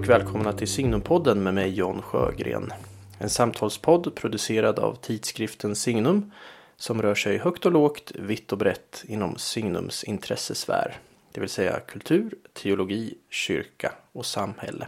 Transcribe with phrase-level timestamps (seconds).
[0.00, 2.72] Hej och välkomna till Signumpodden med mig John Sjögren.
[3.18, 6.32] En samtalspodd producerad av tidskriften Signum
[6.76, 10.96] som rör sig högt och lågt, vitt och brett inom Signums intressesfär.
[11.32, 14.86] Det vill säga kultur, teologi, kyrka och samhälle.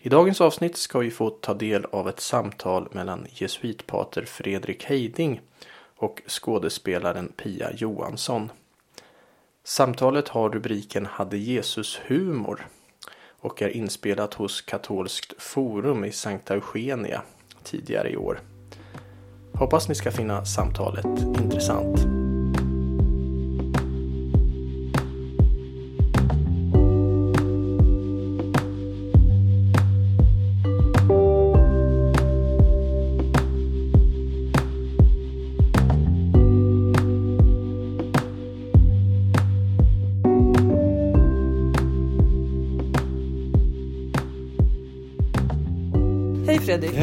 [0.00, 5.40] I dagens avsnitt ska vi få ta del av ett samtal mellan jesuitpater Fredrik Heiding
[5.96, 8.52] och skådespelaren Pia Johansson.
[9.64, 12.66] Samtalet har rubriken Hade Jesus humor?
[13.40, 17.22] Och är inspelat hos Katolskt Forum i Sankta Eugenia
[17.62, 18.40] tidigare i år.
[19.52, 21.06] Hoppas ni ska finna samtalet
[21.40, 22.17] intressant.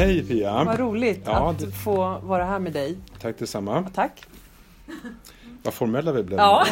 [0.06, 0.64] Hej Pia!
[0.64, 2.96] Vad roligt Ja, att det- få vara här med dig.
[3.20, 3.84] Tack detsamma.
[3.94, 4.22] Tack!
[5.62, 6.38] Vad formella vi blev.
[6.38, 6.66] Ja,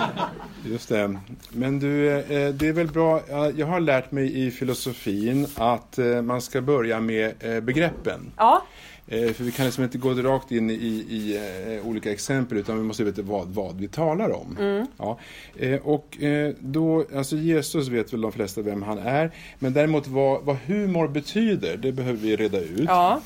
[0.64, 1.18] Just det.
[1.50, 3.20] Men du, eh, det är väl bra.
[3.28, 8.32] ja, Jag har lärt mig i filosofin att eh, man ska börja med eh, begreppen.
[8.36, 8.62] ja.
[9.08, 10.74] Eh, För vi kan liksom inte gå rakt in i,
[11.08, 11.36] i
[11.76, 14.56] eh, olika exempel utan vi måste veta vad, vad vi talar om.
[14.60, 14.86] Mm.
[14.98, 15.18] Ja.
[15.58, 16.18] Eh, Och
[16.58, 19.30] då, alltså Jesus vet väl de flesta vem han är.
[19.58, 22.84] Men däremot vad, vad humor betyder, det behöver vi reda ut.
[22.88, 23.20] ja.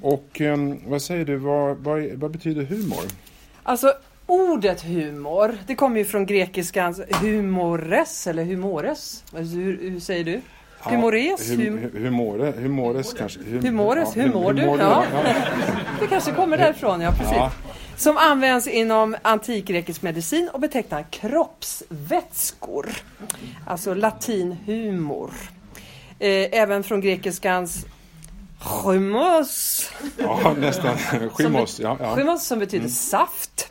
[0.00, 3.04] Och eh, vad säger du, vad, vad, vad betyder humor?
[3.62, 3.92] Alltså
[4.26, 9.24] ordet humor, det kommer ju från grekiskans humores eller humores.
[9.32, 10.40] Hur, hur säger du?
[10.80, 11.50] Humores?
[11.50, 13.38] Hum, Hum, hu- humore, humores kanske.
[13.40, 14.62] Hum, Humores, hur mår du?
[14.62, 15.04] Ja.
[15.12, 15.22] ja.
[16.00, 17.36] det kanske kommer därifrån, ja precis.
[17.36, 17.50] Ja.
[17.96, 22.88] Som används inom antikgrekisk medicin och betecknar kroppsvätskor.
[23.66, 25.30] Alltså latin humor.
[26.18, 26.28] Eh,
[26.60, 27.86] även från grekiskans
[28.82, 29.90] chymos.
[30.18, 30.96] ja, nästan.
[31.32, 31.80] Skimos.
[31.80, 32.16] Ja, ja.
[32.16, 33.68] Skimos som betyder saft.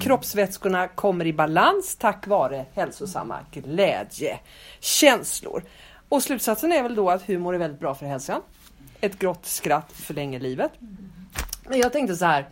[0.00, 5.62] Kroppsvätskorna kommer i balans tack vare hälsosamma glädjekänslor.
[6.08, 8.40] Och slutsatsen är väl då att humor är väldigt bra för hälsan.
[9.00, 10.72] Ett grått skratt förlänger livet.
[11.68, 12.46] Men jag tänkte så här.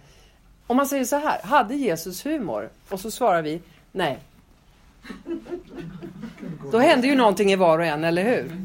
[0.66, 2.70] Om man säger så här, hade Jesus humor?
[2.88, 3.60] Och så svarar vi
[3.92, 4.18] nej.
[6.72, 8.64] Då händer ju någonting i var och en, eller hur?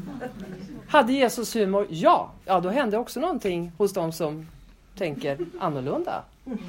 [0.88, 1.86] Hade Jesus humor?
[1.90, 2.30] Ja.
[2.44, 4.46] Ja, då hände också någonting hos de som
[4.98, 6.22] tänker annorlunda.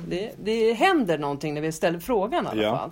[0.07, 2.77] Det, det händer någonting när vi ställer frågan i alla Ja.
[2.77, 2.91] fall.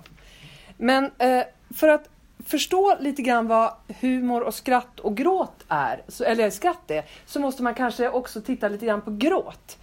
[0.76, 1.42] Men eh,
[1.74, 2.08] för att
[2.46, 7.40] förstå lite grann vad humor och skratt och gråt är, så, eller skratt är, så
[7.40, 9.78] måste man kanske också titta lite grann på gråt.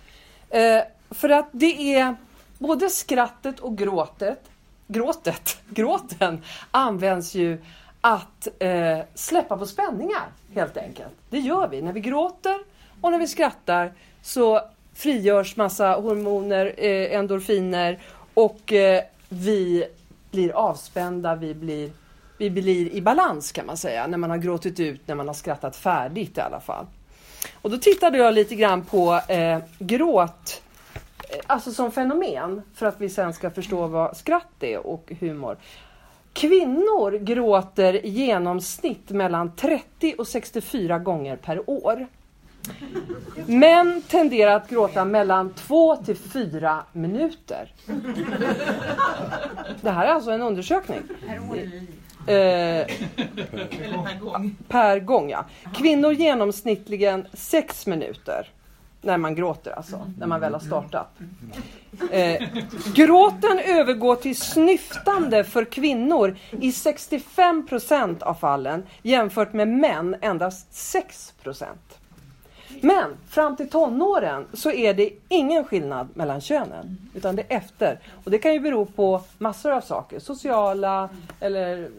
[0.50, 0.82] Eh,
[1.12, 2.16] för att det är
[2.58, 4.50] både skrattet och gråtet,
[4.88, 7.62] gråtet, gråten används ju
[8.02, 11.14] att eh, släppa på spänningar helt enkelt.
[11.30, 11.82] Det gör vi.
[11.82, 12.60] När vi gråter
[13.02, 14.62] och när vi skrattar så
[14.94, 18.00] frigörs massa hormoner, eh, endorfiner
[18.34, 19.86] och eh, vi
[20.32, 21.92] blir avspända, vi blir,
[22.40, 25.34] vi blir i balans kan man säga när man har gråtit ut, när man har
[25.34, 26.86] skrattat färdigt i alla fall.
[27.62, 30.62] Och då tittade jag lite grann på eh, gråt,
[31.30, 35.58] eh, alltså som fenomen, för att vi sen ska förstå vad skratt är och humor.
[36.34, 42.08] Kvinnor gråter i genomsnitt mellan 30 och 64 gånger per år.
[43.46, 47.74] Män tenderar att gråta mellan 2 till 4 minuter.
[49.82, 51.00] Det här är alltså en undersökning.
[52.28, 52.88] Eh,
[54.68, 55.46] per gång, ja.
[55.76, 58.48] Kvinnor genomsnittligen 6 minuter.
[59.02, 61.08] När man gråter alltså, när man väl har startat.
[62.12, 62.42] Eh,
[62.96, 70.74] gråten övergår till snyftande för kvinnor i 65 procent av fallen jämfört med män endast
[70.74, 71.99] 6 procent.
[72.84, 76.98] Men fram till tonåren så är det ingen skillnad mellan könen.
[77.16, 78.00] Utan det är efter.
[78.24, 80.20] Och det kan ju bero på massor av saker.
[80.20, 81.10] Sociala
[81.40, 81.90] eller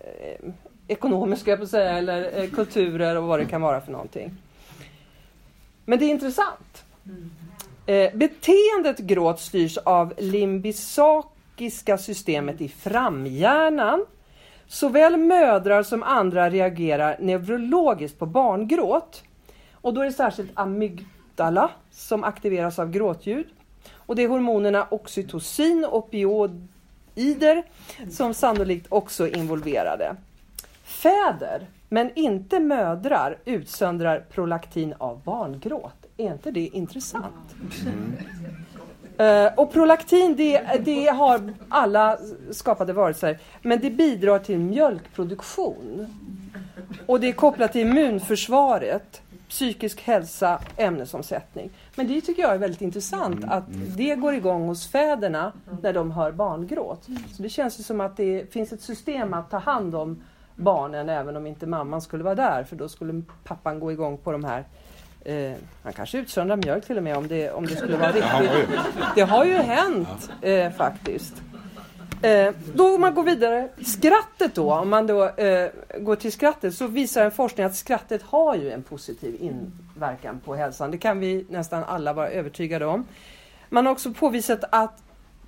[0.00, 0.50] eh,
[0.88, 4.30] ekonomiska, jag på säga, eller eh, kulturer och vad det kan vara för någonting.
[5.84, 6.84] Men det är intressant.
[7.86, 14.06] Eh, beteendet gråt styrs av limbisakiska systemet i framhjärnan.
[14.66, 19.22] Såväl mödrar som andra reagerar neurologiskt på barngråt.
[19.82, 23.46] Och då är det särskilt amygdala som aktiveras av gråtljud.
[23.94, 27.62] Och det är hormonerna oxytocin och opioider
[28.10, 30.16] som sannolikt också är involverade.
[30.84, 36.06] Fäder, men inte mödrar, utsöndrar prolaktin av barngråt.
[36.16, 37.54] Är inte det intressant?
[39.18, 42.18] Eh, och prolaktin, det, det har alla
[42.50, 46.06] skapade varelser, men det bidrar till mjölkproduktion.
[47.06, 49.21] och det är kopplat till immunförsvaret,
[49.52, 51.70] psykisk hälsa, ämnesomsättning.
[51.94, 53.64] Men det tycker jag är väldigt intressant att
[53.96, 55.52] det går igång hos fäderna
[55.82, 57.08] när de hör barngråt.
[57.36, 60.22] Så det känns ju som att det finns ett system att ta hand om
[60.54, 64.32] barnen även om inte mamman skulle vara där för då skulle pappan gå igång på
[64.32, 64.64] de här
[65.24, 65.52] Eh,
[65.82, 68.78] han kanske utsöndrar mjölk till och med om det, om det skulle vara riktigt.
[69.14, 71.42] Det har ju hänt eh, faktiskt.
[72.22, 75.70] Eh, då om man går vidare, skrattet då, om man då eh,
[76.00, 80.54] går till skrattet så visar en forskning att skrattet har ju en positiv inverkan på
[80.54, 80.90] hälsan.
[80.90, 83.06] Det kan vi nästan alla vara övertygade om.
[83.68, 85.02] Man har också påvisat att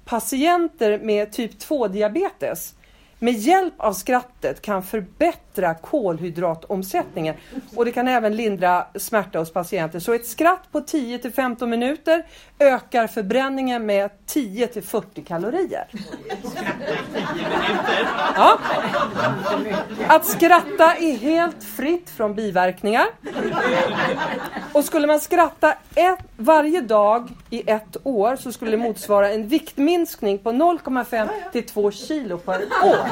[0.05, 2.75] patienter med typ 2-diabetes
[3.19, 5.44] med hjälp av skrattet kan förbättra
[5.75, 7.35] kolhydratomsättningen
[7.77, 9.99] och det kan även lindra smärta hos patienter.
[9.99, 12.27] Så ett skratt på 10 till 15 minuter
[12.59, 15.87] ökar förbränningen med 10 till 40 kalorier.
[18.35, 18.59] Ja.
[20.09, 23.07] Att skratta är helt fritt från biverkningar.
[24.73, 29.49] Och skulle man skratta ett, varje dag i ett år så skulle det motsvara en
[29.49, 33.09] viktminskning på 0,5 till 2 kilo per år.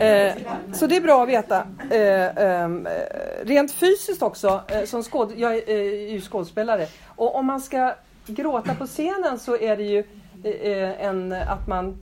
[0.00, 0.36] Eh,
[0.72, 1.66] så det är bra att veta.
[1.90, 6.86] Eh, ehm, eh, rent fysiskt också, eh, som skåd jag är eh, ju skådespelare.
[7.06, 7.94] Och om man ska
[8.26, 10.04] gråta på scenen så är det ju
[10.44, 11.96] eh, eh en, att man...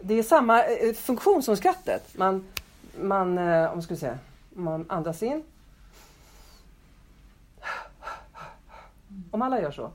[0.00, 2.18] Det är samma eh, funktion som skrattet.
[2.18, 2.44] Man,
[3.00, 4.18] man, eh, om man ska säga,
[4.50, 5.42] man andas in.
[9.30, 9.90] Om alla gör så.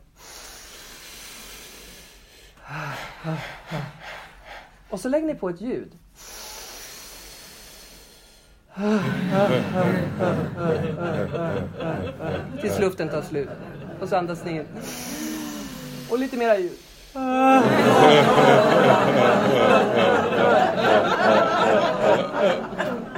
[4.90, 5.92] Och så lägger ni på ett ljud.
[12.62, 13.50] Tills luften tar slut.
[14.00, 14.66] Och så andas ni in.
[16.10, 16.78] Och lite mera ljud.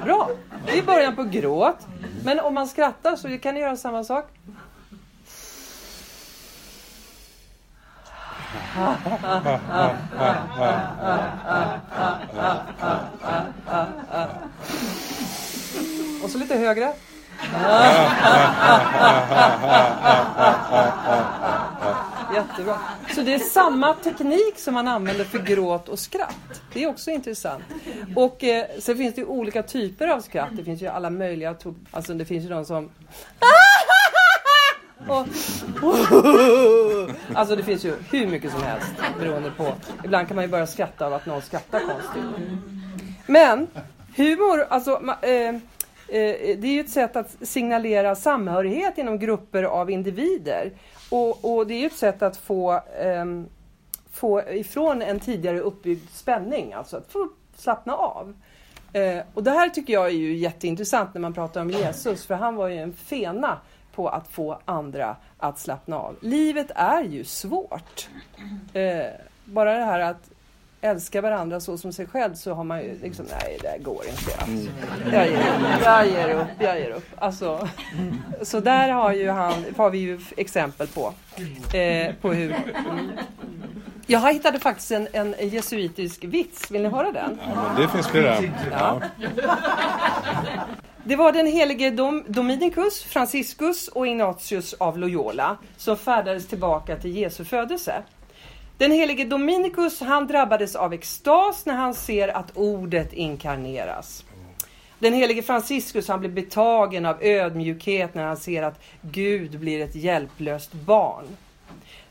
[0.05, 0.29] Bra!
[0.65, 1.87] Det är början på gråt.
[2.23, 4.25] Men om man skrattar så kan ni göra samma sak.
[16.49, 16.93] Lite högre.
[22.33, 22.77] Jättebra.
[23.15, 26.61] Så det är samma teknik som man använder för gråt och skratt.
[26.73, 27.63] Det är också intressant.
[28.15, 30.49] Och eh, sen finns det olika typer av skratt.
[30.51, 31.55] Det finns ju alla möjliga.
[31.91, 32.89] Alltså det finns ju de som
[35.07, 35.27] och,
[37.33, 39.73] alltså det finns ju hur mycket som helst beroende på.
[40.03, 42.23] Ibland kan man ju börja skratta av att någon skrattar konstigt.
[43.25, 43.67] Men
[44.15, 45.55] humor, alltså eh, eh,
[46.11, 50.71] Eh, det är ju ett sätt att signalera samhörighet inom grupper av individer.
[51.11, 53.47] Och, och det är ju ett sätt att få, um,
[54.11, 58.33] få ifrån en tidigare uppbyggd spänning, alltså att få slappna av.
[58.95, 62.35] Uh, och det här tycker jag är ju jätteintressant när man pratar om Jesus, för
[62.35, 63.57] han var ju en fena
[63.95, 66.15] på att få andra att slappna av.
[66.21, 68.09] Livet är ju svårt.
[68.75, 68.81] Uh,
[69.45, 70.29] bara det här att
[70.81, 74.31] älska varandra så som sig själv så har man ju liksom, nej det går inte.
[74.37, 74.69] Alltså.
[75.11, 77.07] Jag, ger upp, jag ger upp, jag ger upp.
[77.17, 77.67] Alltså,
[78.41, 81.13] så där har, ju han, har vi ju exempel på.
[81.77, 82.55] Eh, på hur,
[84.07, 87.39] jag hittade faktiskt en, en jesuitisk vits, vill ni höra den?
[87.55, 88.37] Ja, det finns flera.
[88.71, 89.01] Ja.
[91.03, 97.17] Det var den helige Dom, Dominicus, Franciscus och Ignatius av Loyola som färdades tillbaka till
[97.17, 98.03] Jesu födelse.
[98.79, 104.23] Den helige Dominikus han drabbades av extas när han ser att ordet inkarneras.
[104.99, 109.95] Den helige Franciscus han blir betagen av ödmjukhet när han ser att Gud blir ett
[109.95, 111.25] hjälplöst barn.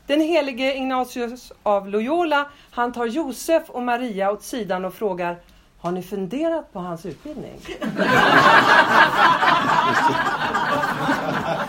[0.05, 5.37] Den helige Ignatius av Loyola han tar Josef och Maria åt sidan och frågar
[5.79, 7.59] har ni funderat på hans utbildning?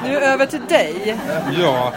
[0.05, 1.19] nu över till dig.
[1.63, 1.93] Ja,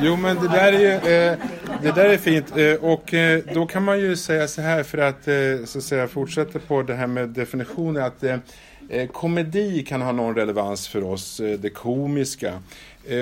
[0.00, 1.38] jo men det där är ju eh,
[1.82, 4.98] det där är fint eh, och eh, då kan man ju säga så här för
[4.98, 8.24] att eh, så att säga fortsätta på det här med definitioner att
[9.12, 12.62] komedi kan ha någon relevans för oss, det komiska.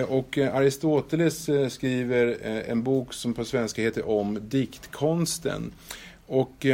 [0.08, 2.37] Och Aristoteles skriver
[2.68, 5.73] en bok som på svenska heter Om diktkonsten.
[6.26, 6.66] Och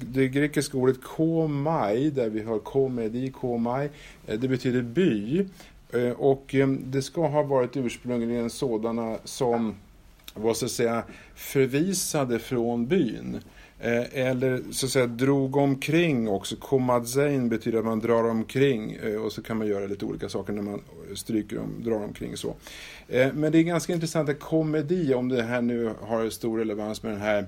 [0.00, 3.88] det grekiska ordet komai, där vi har komedi, komai,
[4.26, 5.46] det betyder by.
[6.16, 9.74] Och det ska ha varit ursprungligen sådana som
[10.38, 11.02] var så att säga
[11.34, 13.40] förvisade från byn.
[13.80, 16.56] Eh, eller så att säga drog omkring också.
[16.56, 20.52] Komadzein betyder att man drar omkring eh, och så kan man göra lite olika saker
[20.52, 20.80] när man
[21.14, 22.54] stryker om, drar omkring så.
[23.08, 27.02] Eh, men det är ganska intressant att komedi, om det här nu har stor relevans
[27.02, 27.46] med den här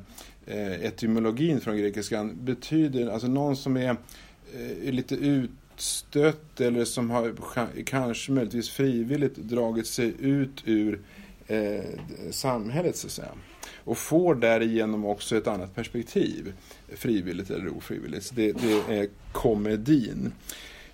[0.83, 3.97] etymologin från grekiskan betyder alltså någon som är,
[4.85, 7.35] är lite utstött eller som har
[7.85, 11.01] kanske möjligtvis frivilligt dragit sig ut ur
[11.51, 11.85] eh,
[12.31, 13.33] samhället så att säga.
[13.85, 16.53] Och får därigenom också ett annat perspektiv,
[16.89, 18.27] frivilligt eller ofrivilligt.
[18.27, 20.33] Så det, det är komedin.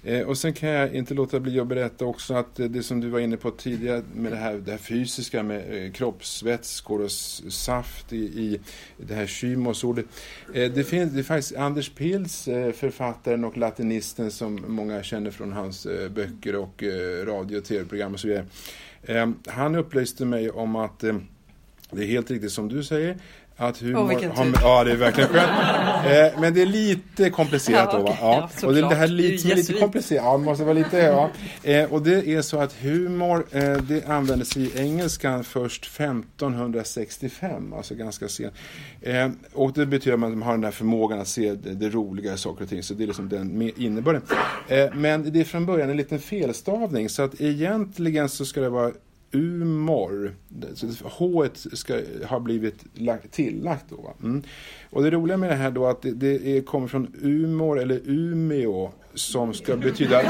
[0.07, 3.09] Eh, och sen kan jag inte låta bli att berätta också att det som du
[3.09, 8.13] var inne på tidigare med det här, det här fysiska med eh, kroppsvätskor och saft
[8.13, 8.61] i, i
[8.97, 10.07] det här kymosordet.
[10.55, 15.31] Eh, det, finns, det är faktiskt Anders Pils, eh, författaren och latinisten som många känner
[15.31, 18.47] från hans eh, böcker och eh, radio och tv-program och så vidare.
[19.07, 21.23] Ehm, han upplyste mig om att ehm,
[21.91, 23.17] det är helt riktigt som du säger
[23.57, 24.01] att humor...
[24.01, 25.51] Oh, har, ja, det är verkligen skönt.
[26.35, 28.17] eh, men det är lite komplicerat ja, då, va?
[28.21, 28.51] Ja.
[28.61, 30.25] ja och det, det här lite, är lite komplicerat.
[30.25, 31.31] Ja, måste vara lite, ja.
[31.63, 37.95] Eh, och det är så att humor, eh, det användes i engelskan först 1565, alltså
[37.95, 38.55] ganska sent.
[39.01, 42.35] Eh, och det betyder att man har den här förmågan att se det, det roliga
[42.35, 44.23] i saker och ting, så det är liksom den innebörden.
[44.69, 48.69] Eh, men det är från början en liten felstavning, så att egentligen så ska det
[48.69, 48.93] vara
[49.33, 50.35] Umor.
[51.03, 52.85] H ska ha blivit
[53.31, 54.15] tillagt då.
[54.23, 54.43] Mm.
[54.91, 58.91] Och det roliga med det här då att det, det kommer från Umor eller Umeå
[59.17, 60.23] som ska betyda,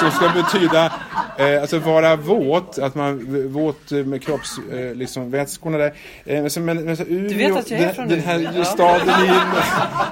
[0.00, 0.92] som ska betyda
[1.38, 5.94] eh, alltså vara våt, att man våt med kroppsvätskorna eh, liksom, där.
[6.24, 8.64] Eh, men, men, men, Umeå, du vet att jag är från den, här ja.
[8.64, 9.28] staden i,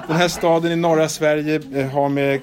[0.07, 2.41] den här staden i norra Sverige eh, har med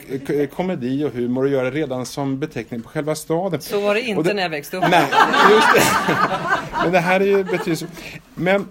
[0.50, 3.60] komedi och humor att göra redan som beteckning på själva staden.
[3.60, 4.84] Så var det inte det, när jag växte upp.
[4.90, 5.06] Nej,
[5.50, 6.14] just det.
[6.82, 7.86] Men det här är ju betydelse.
[8.34, 8.66] Men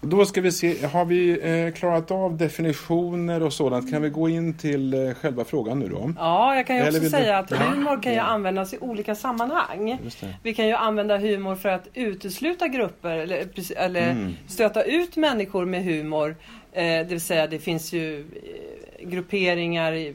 [0.00, 3.90] då ska vi se, har vi eh, klarat av definitioner och sådant?
[3.90, 6.12] Kan vi gå in till eh, själva frågan nu då?
[6.16, 7.54] Ja, jag kan ju också säga du...
[7.54, 9.98] att humor kan ju användas i olika sammanhang.
[10.42, 14.34] Vi kan ju använda humor för att utesluta grupper eller, eller mm.
[14.46, 16.36] stöta ut människor med humor.
[16.72, 20.14] Eh, det vill säga det finns ju eh, grupperingar i, eh,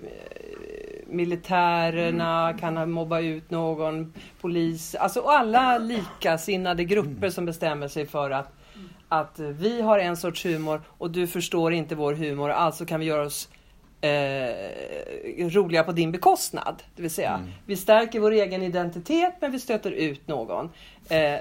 [1.08, 2.58] militärerna mm.
[2.58, 8.54] kan mobba ut någon, polis, alltså alla likasinnade grupper som bestämmer sig för att
[9.20, 13.06] att vi har en sorts humor och du förstår inte vår humor, alltså kan vi
[13.06, 13.50] göra oss
[14.02, 16.84] eh, roliga på din bekostnad.
[16.96, 17.52] Det vill säga, mm.
[17.66, 20.66] vi stärker vår egen identitet men vi stöter ut någon.
[21.10, 21.40] Eh,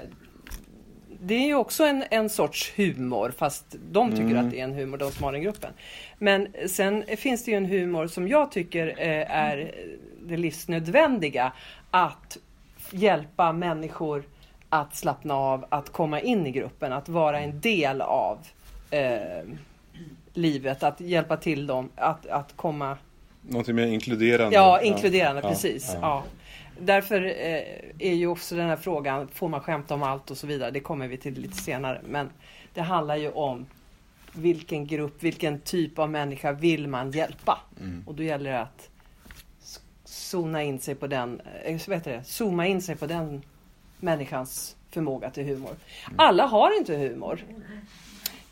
[1.25, 4.45] det är ju också en, en sorts humor, fast de tycker mm.
[4.45, 5.73] att det är en humor, de som har den gruppen.
[6.17, 9.75] Men sen finns det ju en humor som jag tycker eh, är
[10.21, 11.51] det livsnödvändiga,
[11.91, 12.37] att
[12.91, 14.23] hjälpa människor
[14.73, 18.37] att slappna av, att komma in i gruppen, att vara en del av
[18.91, 19.43] eh,
[20.33, 22.97] livet, att hjälpa till dem att, att komma...
[23.41, 24.55] Någonting mer inkluderande.
[24.55, 25.91] Ja, inkluderande, ja, precis.
[25.93, 26.23] Ja, ja.
[26.79, 27.63] Därför eh,
[27.99, 30.79] är ju också den här frågan, får man skämta om allt och så vidare, det
[30.79, 32.01] kommer vi till lite senare.
[32.05, 32.29] Men
[32.73, 33.65] det handlar ju om
[34.31, 37.59] vilken grupp, vilken typ av människa vill man hjälpa?
[37.79, 38.03] Mm.
[38.07, 38.89] Och då gäller det att
[40.05, 43.41] zona in sig på den, äh, vet det, zooma in sig på den
[44.03, 45.75] människans förmåga till humor.
[46.17, 47.43] Alla har inte humor.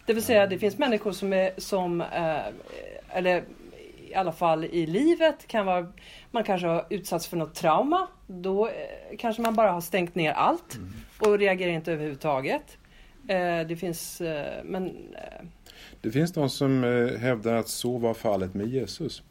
[0.06, 2.46] Det vill säga det finns människor som är som, eh,
[3.10, 3.44] eller
[4.08, 5.88] i alla fall i livet kan vara,
[6.32, 8.08] man kanske har utsatts för något trauma.
[8.28, 8.74] Då eh,
[9.18, 10.80] kanske man bara har stängt ner allt
[11.20, 12.78] och reagerar inte överhuvudtaget.
[13.28, 14.88] Eh, det finns, eh, men...
[15.16, 15.46] Eh,
[16.02, 19.24] det finns de som eh, hävdar att så var fallet med Jesus.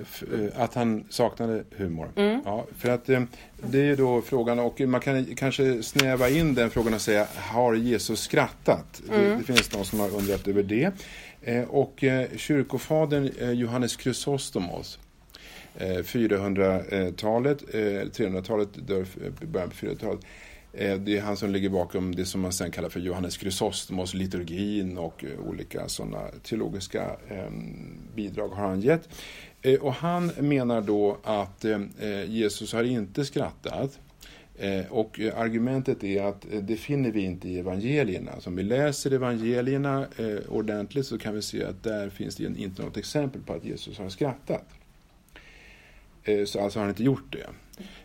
[0.00, 2.08] Eh, att han saknade humor.
[2.16, 2.40] Mm.
[2.44, 3.22] Ja, för att eh,
[3.56, 7.26] det är ju då frågan, och man kan kanske snäva in den frågan och säga,
[7.36, 9.02] har Jesus skrattat?
[9.08, 9.22] Mm.
[9.22, 10.92] Det, det, finns någon som har undrat över det.
[11.42, 12.04] Eh, och
[12.36, 14.98] kyrkofadern Johannes Chrysostomos
[15.78, 19.06] 400-talet, 300-talet, dör
[19.46, 20.20] början på 400-talet.
[21.06, 24.98] Det är han som ligger bakom det som man sen kallar för Johannes Chrysostomos liturgin
[24.98, 27.16] och olika sådana teologiska
[28.14, 29.08] bidrag har han gett.
[29.62, 33.98] Eh, och han menar då att eh, eh, Jesus har inte skrattat.
[34.88, 38.40] Och argumentet är att det finner vi inte i evangelierna.
[38.40, 40.06] Så om vi läser evangelierna
[40.48, 43.98] ordentligt så kan vi se att där finns det inte något exempel på att Jesus
[43.98, 44.64] har skrattat.
[46.24, 47.46] Så alltså har han inte gjort det.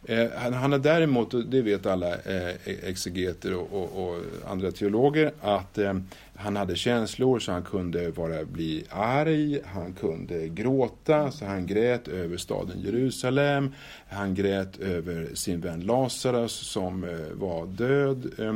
[0.06, 4.72] Eh, han, han har däremot, det vet alla eh, e- exegeter och, och, och, andra
[4.72, 5.94] teologer, att eh,
[6.36, 12.08] han hade känslor så han kunde vara, bli arg, han kunde gråta, så han grät
[12.08, 13.74] över staden Jerusalem,
[14.10, 18.56] han grät över sin vän Lazarus som eh, var död, eh,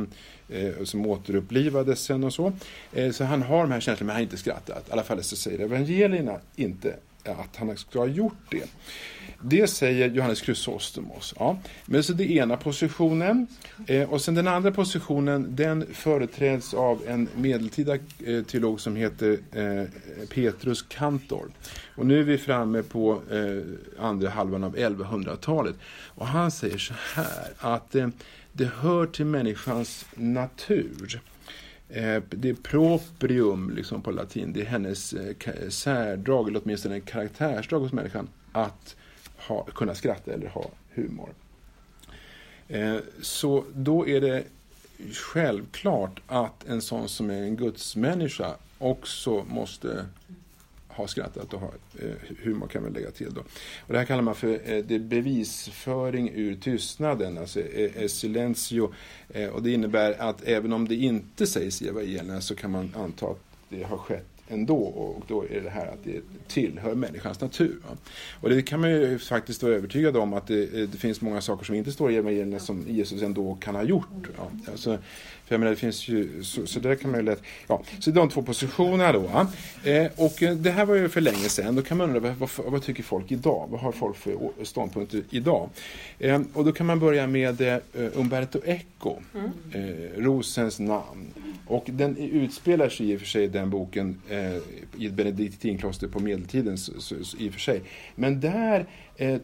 [0.58, 2.52] eh som återupplivades sen och så.
[2.92, 4.88] Eh, så han har de här känslorna, men han har inte skrattat.
[4.88, 8.68] I alla fall så säger evangelierna inte att han ska ha gjort det
[9.44, 11.34] det säger Johannes Chrysostomos.
[11.38, 11.58] Ja.
[11.86, 13.46] Men så det ena positionen.
[13.86, 17.94] Eh, och sen den andra positionen den företräds av en medeltida
[18.26, 19.84] eh, teolog som heter eh,
[20.28, 21.50] Petrus Kantor.
[21.96, 25.74] Och nu är vi framme på eh, andra halvan av 1100-talet.
[26.06, 28.08] Och han säger så här att eh,
[28.52, 31.20] det hör till människans natur
[31.88, 37.00] eh, det är proprium liksom på latin, det är hennes eh, särdrag, eller åtminstone en
[37.00, 38.96] karaktärsdrag hos människan, att
[39.48, 41.28] ha, kunna skratta eller ha humor.
[42.68, 44.44] Eh, så då är det
[45.12, 50.06] självklart att en sån som är en gudsmänniska också måste
[50.88, 53.34] ha skrattat och ha eh, humor kan man lägga till.
[53.34, 53.40] Då.
[53.80, 58.94] Och det här kallar man för eh, det bevisföring ur tystnaden, alltså eh, eh silencio.
[59.28, 62.94] Eh, och det innebär att även om det inte sägs i evangelierna så kan man
[62.96, 67.40] anta att det har skett ändå och då är det här att det tillhör människans
[67.40, 67.76] natur.
[67.88, 67.96] Va?
[68.40, 71.40] Och det kan man ju faktiskt vara övertygad om att det, eh, det finns många
[71.40, 74.28] saker som inte står i evangelierna som Jesus ändå kan ha gjort.
[74.36, 74.50] Ja.
[74.70, 74.98] Alltså,
[75.46, 78.10] för jag menar, det finns ju, så, så där kan man ju lätt, ja, så
[78.10, 79.46] de två positionerna då.
[79.90, 82.50] Eh, och eh, det här var ju för länge sedan, då kan man undra vad,
[82.56, 83.68] vad, vad tycker folk idag?
[83.70, 85.68] Vad har folk för ståndpunkter idag?
[86.18, 89.50] Eh, och då kan man börja med eh, Umberto Eco, mm.
[89.72, 91.26] eh, Rosens namn.
[91.66, 94.56] Och den utspelar sig i och för sig den boken eh,
[94.98, 97.82] i ett benediktinkloster på medeltiden så, så, i och för sig.
[98.14, 98.86] Men där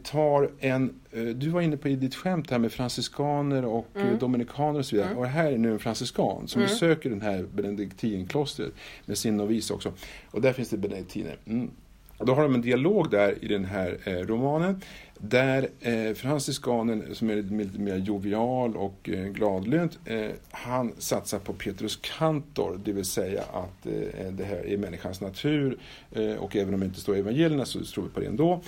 [0.03, 4.03] tar en, eh, du var inne på i ditt skämt här med franciskaner och eh,
[4.03, 4.19] mm.
[4.19, 5.11] dominikaner och så vidare.
[5.11, 5.19] Mm.
[5.19, 6.73] Och här är nu en franciskan som mm.
[6.73, 8.73] besöker den här benediktinklostret
[9.07, 9.93] med sin novis också.
[10.31, 11.37] Och där finns det benediktiner.
[11.47, 11.71] Mm.
[12.19, 14.83] Och då har de en dialog där i den här eh, romanen
[15.19, 21.53] där eh, franciskanen som är lite mer jovial och eh, gladlynt, eh, han satsar på
[21.53, 25.79] Petrus Kantor, det vill säga att eh, det här är människans natur
[26.13, 28.61] eh, och även om det inte står i evangelierna så tror vi på det ändå.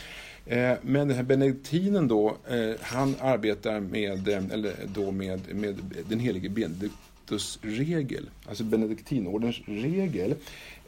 [0.47, 5.79] Eh, men den här benediktinen då, eh, han arbetar med, eh, eller då med, med
[6.09, 10.35] den helige Benediktus regel, alltså benediktinordens regel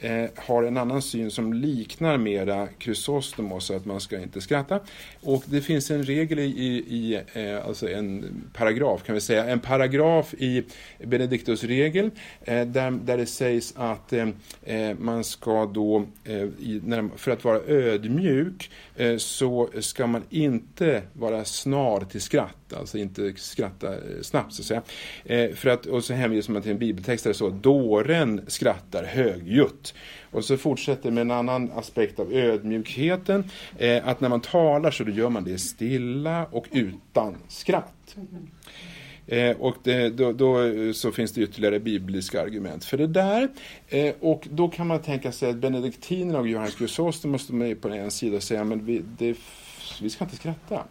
[0.02, 4.80] eh, har en annan syn som liknar mera Chrysostomos, att man ska inte skratta.
[5.20, 6.48] Och det finns en regel i,
[6.88, 10.64] i eh, alltså en paragraf kan vi säga, en paragraf i
[11.04, 12.10] Benediktus regel
[12.40, 14.28] eh, där, där det sägs att eh,
[14.62, 18.70] eh, man ska då, eh, i, när, för att vara ödmjuk,
[19.18, 24.84] så ska man inte vara snar till skratt, alltså inte skratta snabbt så att
[25.26, 25.54] säga.
[25.54, 29.91] för att, och så hänvisar man till en bibeltext där det står dåren skrattar högljutt.
[30.30, 33.50] Och så fortsätter med en annan aspekt av ödmjukheten.
[33.78, 38.16] Eh, att när man talar så gör man det stilla och utan skratt.
[39.26, 43.48] Eh, och det, då, då, eh, så finns det ytterligare bibliska argument för det där.
[43.88, 47.88] Eh, och då kan man tänka sig att benediktinerna och Johannes Chrysostom måste man på
[47.88, 49.36] en sida säga men vi, det,
[50.02, 50.84] vi ska inte skratta.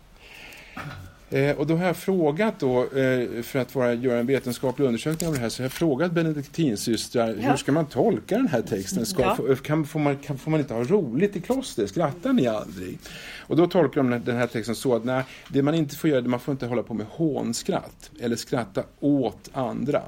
[1.31, 5.27] Eh, och då har jag frågat då, eh, för att vara, göra en vetenskaplig undersökning
[5.27, 7.49] av det här, så har jag frågat benediktinsystrar, ja.
[7.49, 9.05] hur ska man tolka den här texten?
[9.05, 9.55] Ska, ja.
[9.55, 11.87] kan, får, man, kan, får man inte ha roligt i kloster?
[11.87, 12.97] Skrattar ni aldrig?
[13.37, 16.21] Och då tolkar de den här texten så att nej, det man inte får göra,
[16.21, 20.01] man får inte hålla på med hånskratt, eller skratta åt andra.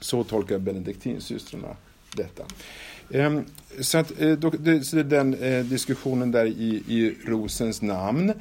[0.00, 1.76] Så tolkar benediktinsystrarna
[2.16, 2.42] detta.
[3.12, 3.44] Ehm,
[3.80, 7.82] så, att, eh, då, det, så det är den eh, diskussionen där i, i Rosens
[7.82, 8.32] namn.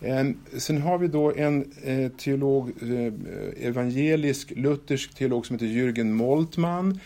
[0.00, 2.72] Ehm, sen har vi då en eh, teolog,
[3.60, 7.00] evangelisk luthersk teolog som heter Jürgen Moltmann.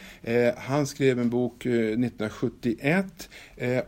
[0.56, 3.28] Han skrev en bok 1971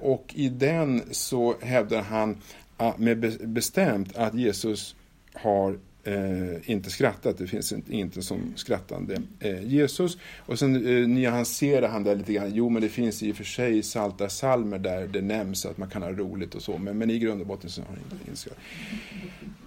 [0.01, 2.37] och i den så hävdar han
[2.77, 4.94] ah, med bestämt att Jesus
[5.33, 7.38] har eh, inte skrattat.
[7.38, 10.19] Det finns inte, inte som skrattande eh, Jesus.
[10.38, 12.55] Och sen eh, nyanserar han det lite grann.
[12.55, 15.90] Jo, men det finns i och för sig salta salmer där det nämns att man
[15.90, 16.79] kan ha roligt och så.
[16.79, 18.59] Men, men i grund och botten så har han inte inskratt.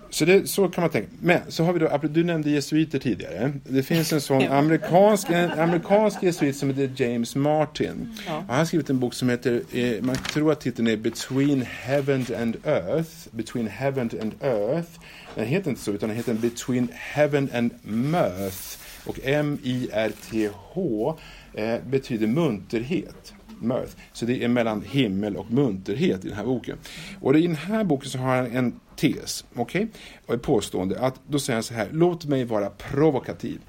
[0.09, 1.07] Så, det, så kan man tänka.
[1.19, 3.53] Men så har vi då, du nämnde jesuiter tidigare.
[3.63, 8.09] Det finns en sån amerikansk, en amerikansk jesuit som heter James Martin.
[8.27, 8.43] Ja.
[8.47, 12.25] Han har skrivit en bok som heter, eh, man tror att titeln är Between Heaven
[12.39, 13.11] and Earth.
[13.31, 14.89] Between Heaven and Earth.
[15.35, 18.77] Den heter inte så, utan den heter Between Heaven and Mirth.
[19.05, 21.17] Och M-I-R-T-H
[21.53, 23.33] eh, betyder munterhet.
[23.59, 23.95] Mirth.
[24.13, 26.77] Så det är mellan himmel och munterhet i den här boken.
[27.21, 29.87] Och i den här boken så har han en tes, okej?
[30.25, 30.35] Okay?
[30.35, 33.61] Ett påstående att då säger han så här, låt mig vara provokativ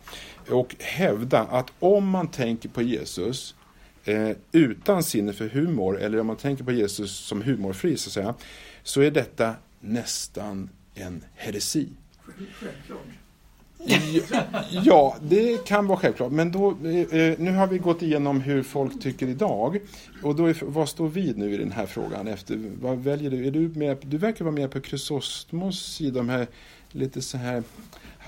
[0.49, 3.55] och hävda att om man tänker på Jesus
[4.05, 8.13] eh, utan sinne för humor eller om man tänker på Jesus som humorfri så att
[8.13, 8.35] säga,
[8.83, 11.89] så är detta nästan en heresi.
[14.71, 16.33] Ja, det kan vara självklart.
[16.33, 19.79] Men då, eh, eh, nu har vi gått igenom hur folk tycker idag.
[20.23, 22.29] Och då är, vad står vi nu i den här frågan?
[22.29, 23.47] Efter, vad väljer du?
[23.47, 26.47] Är du, med, du verkar vara mer på Chrysostomos sida, de här
[26.93, 27.63] lite så här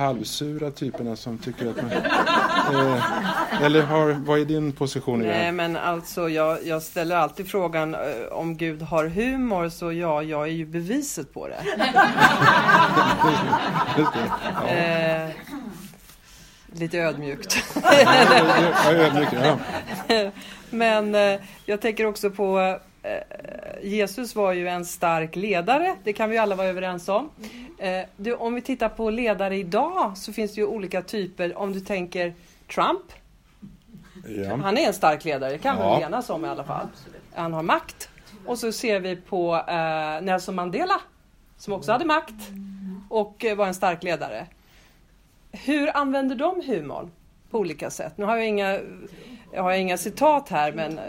[0.00, 1.92] halvsura typerna som tycker att man...
[1.92, 5.52] Eh, eller har, vad är din position i det Nej, här?
[5.52, 10.42] men alltså jag, jag ställer alltid frågan eh, om Gud har humor, så ja, jag
[10.42, 11.64] är ju beviset på det.
[14.58, 14.68] Ja.
[14.68, 15.30] Eh,
[16.72, 17.64] lite ödmjukt.
[17.82, 19.58] Ja, ödmjuk, ja.
[20.70, 22.78] Men eh, jag tänker också på
[23.82, 27.30] Jesus var ju en stark ledare, det kan vi alla vara överens om.
[27.78, 31.58] Eh, du, om vi tittar på ledare idag så finns det ju olika typer.
[31.58, 32.34] Om du tänker
[32.74, 33.02] Trump,
[34.26, 34.56] ja.
[34.56, 35.94] han är en stark ledare, det kan vi Ja.
[35.94, 36.86] väl enas om i alla fall.
[37.34, 38.08] Han har makt.
[38.46, 41.00] Och så ser vi på eh, Nelson Mandela,
[41.56, 42.34] som också hade makt
[43.08, 44.46] och eh, var en stark ledare.
[45.52, 47.10] Hur använder de humorn
[47.50, 48.18] på olika sätt?
[48.18, 48.80] Nu har jag inga,
[49.52, 51.04] jag har inga citat här, men eh,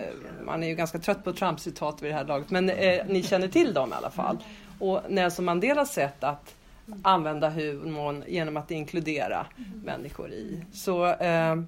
[0.45, 2.49] man är ju ganska trött på Trump-citat vid det här laget.
[2.49, 4.37] Men eh, ni känner till dem i alla fall.
[4.79, 6.55] Och Nelson Mandelas sätt att
[7.01, 9.45] använda humorn genom att inkludera
[9.85, 10.65] människor i.
[10.73, 11.61] Så, eh,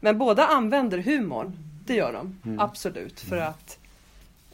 [0.00, 1.52] men båda använder humorn,
[1.86, 2.38] det gör de.
[2.60, 3.78] Absolut, för att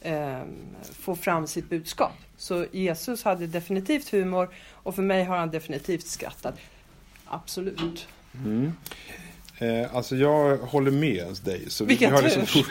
[0.01, 0.41] eh,
[0.81, 2.13] få fram sitt budskap.
[2.37, 6.59] Så Jesus hade definitivt humor och för mig har han definitivt skrattat.
[7.25, 8.07] Absolut.
[8.45, 8.73] Mm.
[9.59, 11.61] Eh, alltså jag håller med dig.
[11.67, 12.23] Så vi Vilken har tur.
[12.41, 12.63] liksom,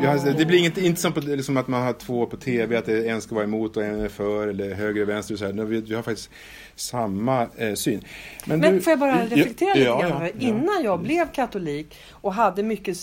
[0.00, 2.76] vi har, det blir inte, inte som på, liksom att man har två på tv,
[2.76, 5.34] att det en ska vara emot och en är för, eller höger och vänster.
[5.34, 5.52] Och så här.
[5.52, 6.30] Nu, vi, vi har faktiskt
[6.76, 8.04] samma eh, syn.
[8.44, 10.00] Men du- får jag bara Ja, reflektera lite grann?
[10.00, 10.46] ja, ja.
[10.48, 12.96] Innan jag blev katolik och hade mycket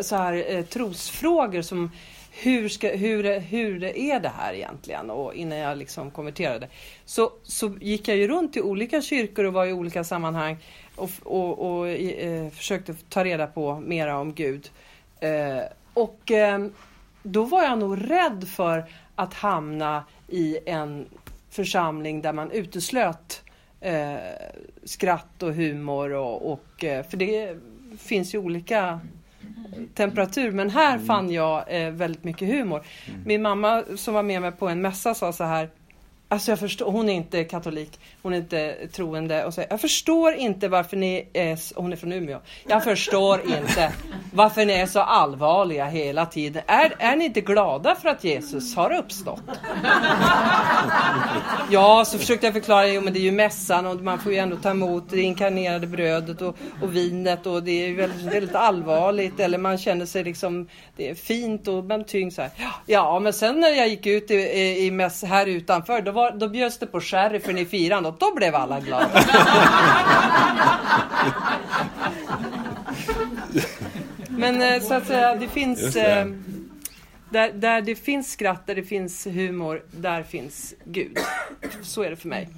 [0.00, 1.90] så här, eh, trosfrågor som
[2.32, 5.10] hur, ska, hur, hur är det här egentligen?
[5.10, 6.68] Och innan jag liksom konverterade.
[7.04, 10.56] Så, så gick jag ju runt i olika kyrkor och var i olika sammanhang
[10.96, 14.70] och, och, och eh, försökte ta reda på mera om Gud.
[15.20, 15.62] Eh,
[15.94, 16.66] och eh,
[17.22, 21.06] då var jag nog rädd för att hamna i en
[21.50, 23.42] församling där man uteslöt
[23.80, 24.14] eh,
[24.84, 27.56] skratt och humor och, och eh, för det
[27.98, 29.00] finns ju olika
[29.94, 32.82] temperatur men här fann jag eh, väldigt mycket humor.
[33.24, 35.70] Min mamma som var med mig på en mässa sa så här
[36.32, 40.34] Alltså jag förstår, hon är inte katolik, hon är inte troende och så, jag förstår
[40.34, 42.38] inte varför ni är, hon är från Umeå,
[42.68, 43.92] jag förstår inte
[44.32, 46.62] varför ni är så allvarliga hela tiden.
[46.66, 49.42] Är, är ni inte glada för att Jesus har uppstått?
[51.70, 54.38] Ja, så försökte jag förklara, jo men det är ju mässan och man får ju
[54.38, 58.54] ändå ta emot det inkarnerade brödet och, och vinet och det är ju väldigt, väldigt
[58.54, 62.50] allvarligt eller man känner sig liksom, det är fint och man tyngs så här.
[62.86, 66.19] Ja, men sen när jag gick ut i, i, i mäss här utanför, då, var,
[66.30, 69.24] då bjöds det på sherry för ni firande och då blev alla glada.
[74.28, 76.20] Men eh, så att säga, det finns det.
[76.20, 76.26] eh,
[77.30, 81.18] där, där det finns skratt, där det finns humor, där finns Gud.
[81.82, 82.48] Så är det för mig.